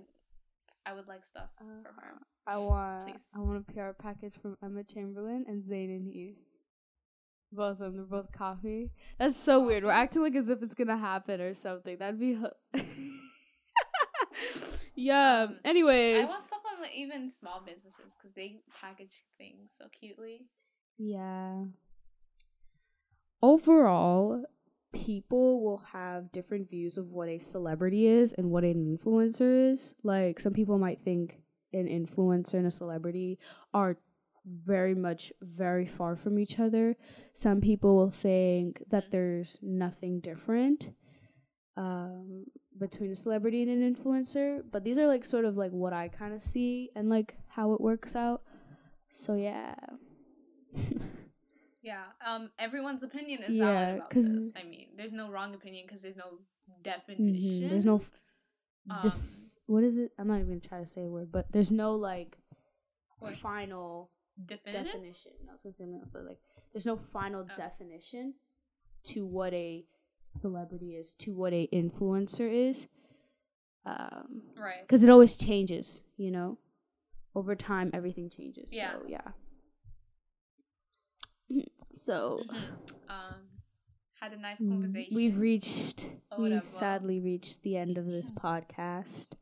I 0.90 0.94
would 0.94 1.06
like 1.06 1.24
stuff 1.26 1.50
for 1.58 1.64
her. 1.64 2.14
I 2.46 2.56
want 2.56 3.04
Please. 3.06 3.20
I 3.36 3.38
want 3.38 3.64
a 3.68 3.72
PR 3.72 3.90
package 3.90 4.34
from 4.40 4.56
Emma 4.64 4.82
Chamberlain 4.82 5.44
and 5.46 5.62
Zayn 5.62 5.94
and 5.94 6.08
Heath. 6.10 6.38
Both 7.52 7.72
of 7.72 7.78
them, 7.80 7.96
they're 7.96 8.04
both 8.04 8.32
coffee. 8.32 8.90
That's 9.18 9.36
so 9.36 9.64
weird. 9.64 9.84
We're 9.84 9.90
acting 9.90 10.22
like 10.22 10.34
as 10.36 10.48
if 10.48 10.62
it's 10.62 10.74
gonna 10.74 10.96
happen 10.96 11.40
or 11.40 11.52
something. 11.54 11.98
That'd 11.98 12.18
be. 12.18 12.38
H- 12.74 12.84
yeah. 15.00 15.46
Um, 15.48 15.58
anyways. 15.64 16.26
I 16.26 16.30
want 16.30 16.42
stuff 16.42 16.58
like, 16.80 16.94
even 16.94 17.30
small 17.30 17.60
businesses 17.64 18.12
because 18.18 18.34
they 18.34 18.60
package 18.80 19.24
things 19.38 19.70
so 19.78 19.86
cutely. 19.88 20.46
Yeah. 20.98 21.64
Overall, 23.42 24.44
people 24.92 25.62
will 25.62 25.78
have 25.92 26.32
different 26.32 26.68
views 26.68 26.98
of 26.98 27.10
what 27.10 27.28
a 27.28 27.38
celebrity 27.38 28.06
is 28.06 28.32
and 28.32 28.50
what 28.50 28.64
an 28.64 28.96
influencer 28.96 29.72
is. 29.72 29.94
Like, 30.02 30.40
some 30.40 30.52
people 30.52 30.78
might 30.78 31.00
think 31.00 31.40
an 31.72 31.86
influencer 31.86 32.54
and 32.54 32.66
a 32.66 32.70
celebrity 32.70 33.38
are 33.72 33.96
very 34.44 34.94
much 34.94 35.32
very 35.42 35.86
far 35.86 36.16
from 36.16 36.38
each 36.38 36.58
other. 36.58 36.96
Some 37.34 37.60
people 37.60 37.94
will 37.96 38.10
think 38.10 38.82
that 38.88 39.06
Mhm. 39.06 39.10
there's 39.10 39.58
nothing 39.62 40.20
different 40.20 40.92
um, 41.80 42.44
between 42.78 43.10
a 43.10 43.14
celebrity 43.14 43.62
and 43.62 43.70
an 43.82 43.94
influencer. 43.94 44.62
But 44.70 44.84
these 44.84 44.98
are 44.98 45.06
like 45.06 45.24
sort 45.24 45.44
of 45.44 45.56
like 45.56 45.72
what 45.72 45.92
I 45.92 46.08
kind 46.08 46.32
of 46.34 46.42
see 46.42 46.90
and 46.96 47.08
like 47.08 47.36
how 47.48 47.72
it 47.74 47.80
works 47.80 48.14
out. 48.14 48.42
So, 49.08 49.34
yeah. 49.34 49.74
Yeah. 51.82 52.04
Um. 52.26 52.50
Everyone's 52.58 53.02
opinion 53.02 53.42
is 53.42 53.56
Yeah, 53.56 53.64
valid 53.72 53.96
about 53.96 54.10
this. 54.10 54.26
I 54.54 54.64
mean, 54.68 54.88
there's 54.98 55.12
no 55.12 55.30
wrong 55.30 55.54
opinion 55.54 55.84
because 55.86 56.02
there's 56.02 56.16
no 56.16 56.38
definition. 56.82 57.32
Mhm. 57.32 57.70
There's 57.70 57.86
no 57.86 57.96
f- 57.96 58.12
def- 59.02 59.14
Um, 59.14 59.50
what 59.66 59.82
is 59.84 59.96
it? 59.96 60.12
I'm 60.18 60.26
not 60.28 60.36
even 60.36 60.48
gonna 60.48 60.60
try 60.60 60.80
to 60.80 60.86
say 60.86 61.04
a 61.04 61.08
word, 61.10 61.32
but 61.32 61.50
there's 61.52 61.70
no 61.70 61.94
like 61.96 62.36
What? 63.18 63.32
final 63.32 64.10
definitive. 64.44 64.84
definition. 64.92 65.32
I 65.48 65.52
was 65.52 65.62
gonna 65.62 65.72
say 65.72 65.78
something 65.84 66.00
else, 66.00 66.10
but 66.10 66.24
like 66.26 66.40
there's 66.72 66.84
no 66.86 66.96
final 66.96 67.46
Oh. 67.50 67.56
definition 67.56 68.34
to 69.04 69.24
what 69.24 69.54
a 69.54 69.86
celebrity 70.24 70.94
is, 70.96 71.14
to 71.14 71.32
what 71.32 71.52
a 71.52 71.68
influencer 71.72 72.50
is. 72.50 72.86
Um, 73.86 74.42
Right. 74.56 74.82
because 74.82 75.02
it 75.04 75.10
always 75.10 75.34
changes, 75.36 76.02
you 76.16 76.30
know. 76.30 76.58
Over 77.34 77.54
time, 77.54 77.90
everything 77.94 78.28
changes. 78.30 78.74
Yeah. 78.74 78.92
So 78.92 79.04
yeah. 79.08 79.32
So 81.92 82.42
Mhm. 82.48 83.10
Um. 83.10 83.46
Had 84.20 84.34
a 84.34 84.36
nice 84.36 84.60
Mm, 84.60 84.68
conversation. 84.70 85.16
We've 85.16 85.38
reached, 85.38 86.14
Au 86.30 86.42
we've 86.42 86.62
sadly 86.62 87.20
reached 87.20 87.62
the 87.62 87.76
end 87.78 87.96
of 87.96 88.04
this 88.04 88.30
podcast. 88.30 89.34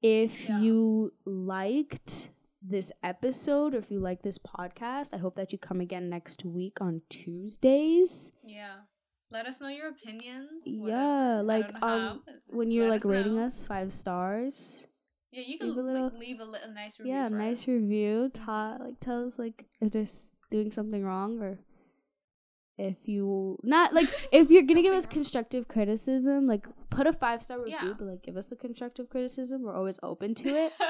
If 0.00 0.48
Yeah. 0.48 0.60
you 0.60 1.12
liked 1.24 2.30
this 2.62 2.92
episode, 3.02 3.74
or 3.74 3.78
if 3.78 3.90
you 3.90 3.98
like 3.98 4.22
this 4.22 4.38
podcast, 4.38 5.12
I 5.12 5.16
hope 5.16 5.34
that 5.34 5.50
you 5.52 5.58
come 5.58 5.80
again 5.80 6.08
next 6.08 6.44
week 6.44 6.80
on 6.80 7.02
Tuesdays. 7.08 8.32
Yeah. 8.44 8.82
Let 9.32 9.46
us 9.46 9.60
know 9.60 9.68
your 9.68 9.88
opinions. 9.88 10.62
Yeah, 10.64 10.78
whatever. 10.80 10.98
I 10.98 11.40
like, 11.42 11.74
um, 11.74 11.80
how, 11.80 12.18
When 12.48 12.70
you're 12.70 12.88
like 12.88 13.04
rating 13.04 13.36
know. 13.36 13.44
us 13.46 13.62
five 13.62 13.92
stars, 13.92 14.86
Yeah, 15.30 15.42
you 15.46 15.58
can 15.58 15.68
leave 15.76 15.78
a 15.78 15.82
like, 16.04 16.12
leave 16.18 16.40
a 16.40 16.44
little 16.44 16.72
nice 16.74 16.98
review. 16.98 17.12
yeah, 17.14 17.28
nice 17.28 17.60
us. 17.62 17.68
review. 17.68 18.30
Ta- 18.34 18.78
like 18.80 18.98
tell 19.00 19.24
us 19.26 19.38
like 19.38 19.66
if 19.80 19.92
there's 19.92 20.32
doing 20.50 20.70
something 20.72 21.04
wrong 21.04 21.40
or 21.40 21.58
if 22.76 22.96
you 23.04 23.56
not 23.62 23.92
like 23.94 24.08
if 24.32 24.50
you're 24.50 24.62
gonna 24.64 24.82
give 24.82 24.94
us 24.94 25.06
wrong. 25.06 25.12
constructive 25.12 25.68
criticism, 25.68 26.46
like 26.48 26.66
put 26.90 27.06
a 27.06 27.12
five 27.12 27.40
star 27.42 27.58
review, 27.60 27.76
Yeah. 27.80 27.92
but 27.96 28.06
like 28.08 28.22
give 28.22 28.36
us 28.36 28.48
the 28.48 28.56
constructive 28.56 29.08
criticism. 29.10 29.62
We're 29.62 29.74
always 29.74 30.00
open 30.02 30.34
to 30.36 30.48
it. 30.48 30.72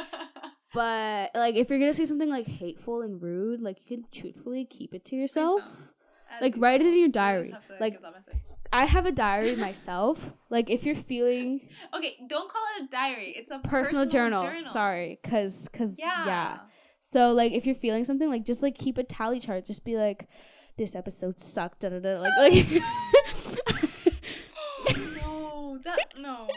But 0.72 1.32
like 1.34 1.56
if 1.56 1.68
you're 1.68 1.80
gonna 1.80 1.92
say 1.92 2.04
something 2.04 2.30
like 2.30 2.46
hateful 2.46 3.02
and 3.02 3.20
rude, 3.20 3.60
like 3.60 3.78
you 3.90 3.96
can 3.98 4.06
truthfully 4.12 4.64
keep 4.64 4.94
it 4.94 5.04
to 5.06 5.16
yourself. 5.16 5.92
As 6.30 6.40
Like, 6.42 6.54
write 6.56 6.80
it 6.80 6.86
in 6.86 6.98
your 6.98 7.08
diary. 7.08 7.54
Like- 7.80 7.94
give 7.94 8.02
that 8.02 8.12
message. 8.14 8.34
I 8.72 8.84
have 8.86 9.04
a 9.04 9.10
diary 9.10 9.56
myself. 9.56 10.32
Like 10.48 10.70
if 10.70 10.86
you're 10.86 10.94
feeling 10.94 11.60
okay, 11.94 12.16
don't 12.28 12.48
call 12.48 12.62
it 12.78 12.84
a 12.84 12.86
diary. 12.88 13.34
It's 13.36 13.50
a 13.50 13.58
personal, 13.58 14.06
journal. 14.06 14.48
Sorry, 14.64 15.18
cause 15.24 15.68
cause 15.72 15.98
Yeah. 15.98 16.24
yeah. 16.24 16.58
So 17.00 17.32
like 17.32 17.50
if 17.52 17.66
you're 17.66 17.74
feeling 17.74 18.04
something, 18.04 18.30
like 18.30 18.44
just 18.44 18.62
like 18.62 18.78
keep 18.78 18.96
a 18.96 19.02
tally 19.02 19.40
chart. 19.40 19.64
Just 19.64 19.84
be 19.84 19.96
like, 19.96 20.28
this 20.78 20.94
episode 20.94 21.40
sucked. 21.40 21.80
Da 21.80 21.88
da 21.88 21.98
da. 21.98 22.20
Like 22.20 22.32
like. 22.38 22.64
no, 24.96 25.78
that 25.84 25.98
no, 26.18 26.48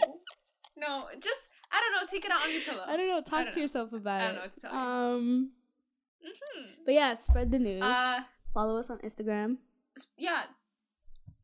no. 0.78 1.06
Just 1.20 1.42
I 1.72 1.82
don't 1.82 1.94
know. 1.94 2.08
Take 2.12 2.26
it 2.26 2.32
out 2.32 2.44
on 2.44 2.52
your 2.52 2.62
pillow. 2.62 2.84
I 2.88 2.96
don't 2.98 3.08
know. 3.08 3.22
Talk 3.22 3.46
don't 3.46 3.52
to 3.54 3.58
know. 3.58 3.62
yourself 3.64 3.94
about 3.94 4.22
I 4.22 4.24
it. 4.24 4.28
don't 4.28 4.36
know 4.36 4.42
what 4.42 4.54
to 4.54 4.60
tell 4.60 4.72
you. 4.74 4.78
Um. 4.80 5.50
hmm 6.24 6.62
But 6.86 6.94
yeah, 6.94 7.14
spread 7.14 7.52
the 7.52 7.60
news. 7.60 7.82
Uh, 7.84 8.20
Follow 8.54 8.78
us 8.78 8.90
on 8.90 9.00
Instagram. 9.00 9.58
yeah. 10.18 10.44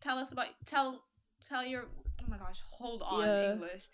Tell 0.02 0.18
us 0.18 0.32
about 0.32 0.48
tell 0.66 1.04
tell 1.42 1.66
your 1.66 1.84
oh 2.22 2.26
my 2.30 2.38
gosh. 2.38 2.62
Hold 2.70 3.02
on 3.04 3.22
Yeah. 3.26 3.54
English. 3.54 3.90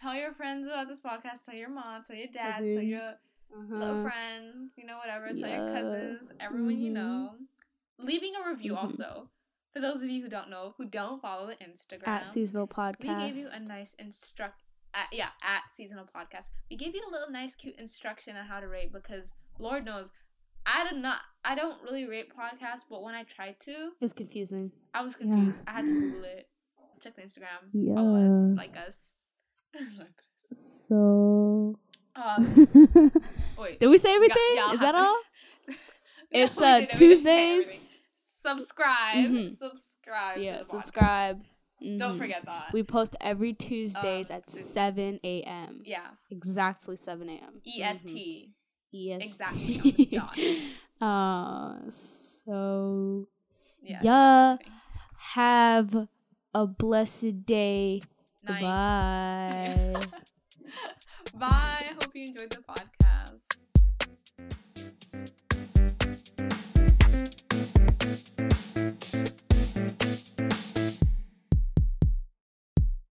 Tell 0.00 0.14
your 0.14 0.32
friends 0.32 0.66
about 0.66 0.88
this 0.88 1.00
podcast. 1.00 1.44
Tell 1.44 1.54
your 1.54 1.68
mom. 1.68 2.04
Tell 2.06 2.16
your 2.16 2.28
dad. 2.32 2.58
Tell 2.58 2.64
your 2.64 3.00
Cousins. 3.00 3.34
Uh-huh. 3.54 4.02
friends. 4.04 4.72
You 4.76 4.86
know 4.86 4.98
whatever. 4.98 5.26
Tell 5.28 5.36
Yeah. 5.36 5.64
your 5.64 5.72
cousins. 5.74 6.32
Everyone 6.40 6.80
you 6.80 6.90
Mhm. 6.90 6.94
know. 6.94 7.36
Leaving 7.98 8.32
a 8.36 8.48
review 8.48 8.72
Mhm. 8.74 8.78
also. 8.82 9.30
For 9.72 9.80
those 9.80 10.02
of 10.02 10.08
you 10.08 10.22
who 10.22 10.28
don't 10.28 10.48
know, 10.50 10.74
who 10.78 10.84
don't 10.86 11.20
follow 11.20 11.46
the 11.46 11.56
Instagram, 11.56 12.08
At 12.08 12.26
seasonal 12.26 12.66
podcast. 12.66 13.00
we 13.20 13.26
gave 13.26 13.36
you 13.36 13.48
a 13.52 13.60
nice 13.64 13.94
instruct. 13.94 14.62
At, 14.94 15.12
yeah, 15.12 15.30
at 15.42 15.62
seasonal 15.76 16.06
podcast, 16.06 16.46
we 16.70 16.76
gave 16.76 16.94
you 16.96 17.02
a 17.06 17.10
little 17.12 17.30
nice, 17.30 17.54
cute 17.54 17.76
instruction 17.76 18.36
on 18.36 18.46
how 18.46 18.58
to 18.58 18.66
rate 18.66 18.92
because 18.92 19.30
Lord 19.58 19.84
knows, 19.84 20.10
I 20.66 20.88
did 20.90 21.00
not. 21.02 21.18
I 21.44 21.54
don't 21.54 21.82
really 21.82 22.04
rate 22.06 22.28
podcasts, 22.36 22.84
but 22.88 23.02
when 23.02 23.14
I 23.14 23.24
tried 23.24 23.56
to, 23.60 23.70
It 23.70 24.00
was 24.00 24.12
confusing. 24.12 24.72
I 24.94 25.02
was 25.02 25.14
Yeah. 25.18 25.26
confused. 25.34 25.60
I 25.66 25.72
had 25.72 25.84
to 25.86 25.92
Google 25.92 26.24
it. 26.24 26.48
Check 27.00 27.16
the 27.16 27.22
Instagram. 27.22 27.70
Yeah. 27.72 27.98
Us, 28.00 28.56
like 28.58 28.76
us. 28.76 28.94
So. 30.52 31.78
um, 32.16 33.12
wait. 33.58 33.80
Did 33.80 33.86
we 33.88 33.98
say 33.98 34.14
everything? 34.14 34.36
yeah, 34.54 34.72
Is 34.72 34.80
that 34.80 34.94
ha- 34.94 35.06
all? 35.08 35.74
It's 36.32 36.60
uh 36.60 36.80
didn't. 36.80 37.00
We 37.00 37.08
didn't 37.08 37.22
say 37.24 37.52
everything. 37.52 37.60
Tuesdays. 37.62 37.92
Subscribe. 38.46 39.30
Mhm. 39.30 39.58
Subscribe. 39.58 40.38
Yeah, 40.40 40.62
subscribe. 40.62 41.42
Don't 41.80 42.14
Mhm. 42.14 42.18
forget 42.18 42.44
that. 42.44 42.72
We 42.72 42.82
post 42.82 43.16
every 43.20 43.52
Tuesdays 43.54 44.30
Um, 44.30 44.36
at 44.36 44.50
7 44.50 45.18
a.m. 45.24 45.82
yeah. 45.84 46.08
Exactly 46.30 46.94
7 46.96 47.28
a.m. 47.30 47.62
EST. 47.64 48.14
Mhm. 48.48 48.52
EST. 48.94 49.22
Exactly. 49.22 50.18
uh, 51.00 51.74
so, 51.90 53.26
yeah. 53.82 53.98
yeah 54.02 54.56
have 55.34 56.08
a 56.54 56.66
blessed 56.66 57.44
day. 57.44 58.02
Night. 58.42 58.62
Bye. 59.94 60.00
Bye. 61.38 61.90
Hope 62.00 62.14
you 62.14 62.24
enjoyed 62.26 62.50
the 62.50 62.62
podcast. 62.62 63.40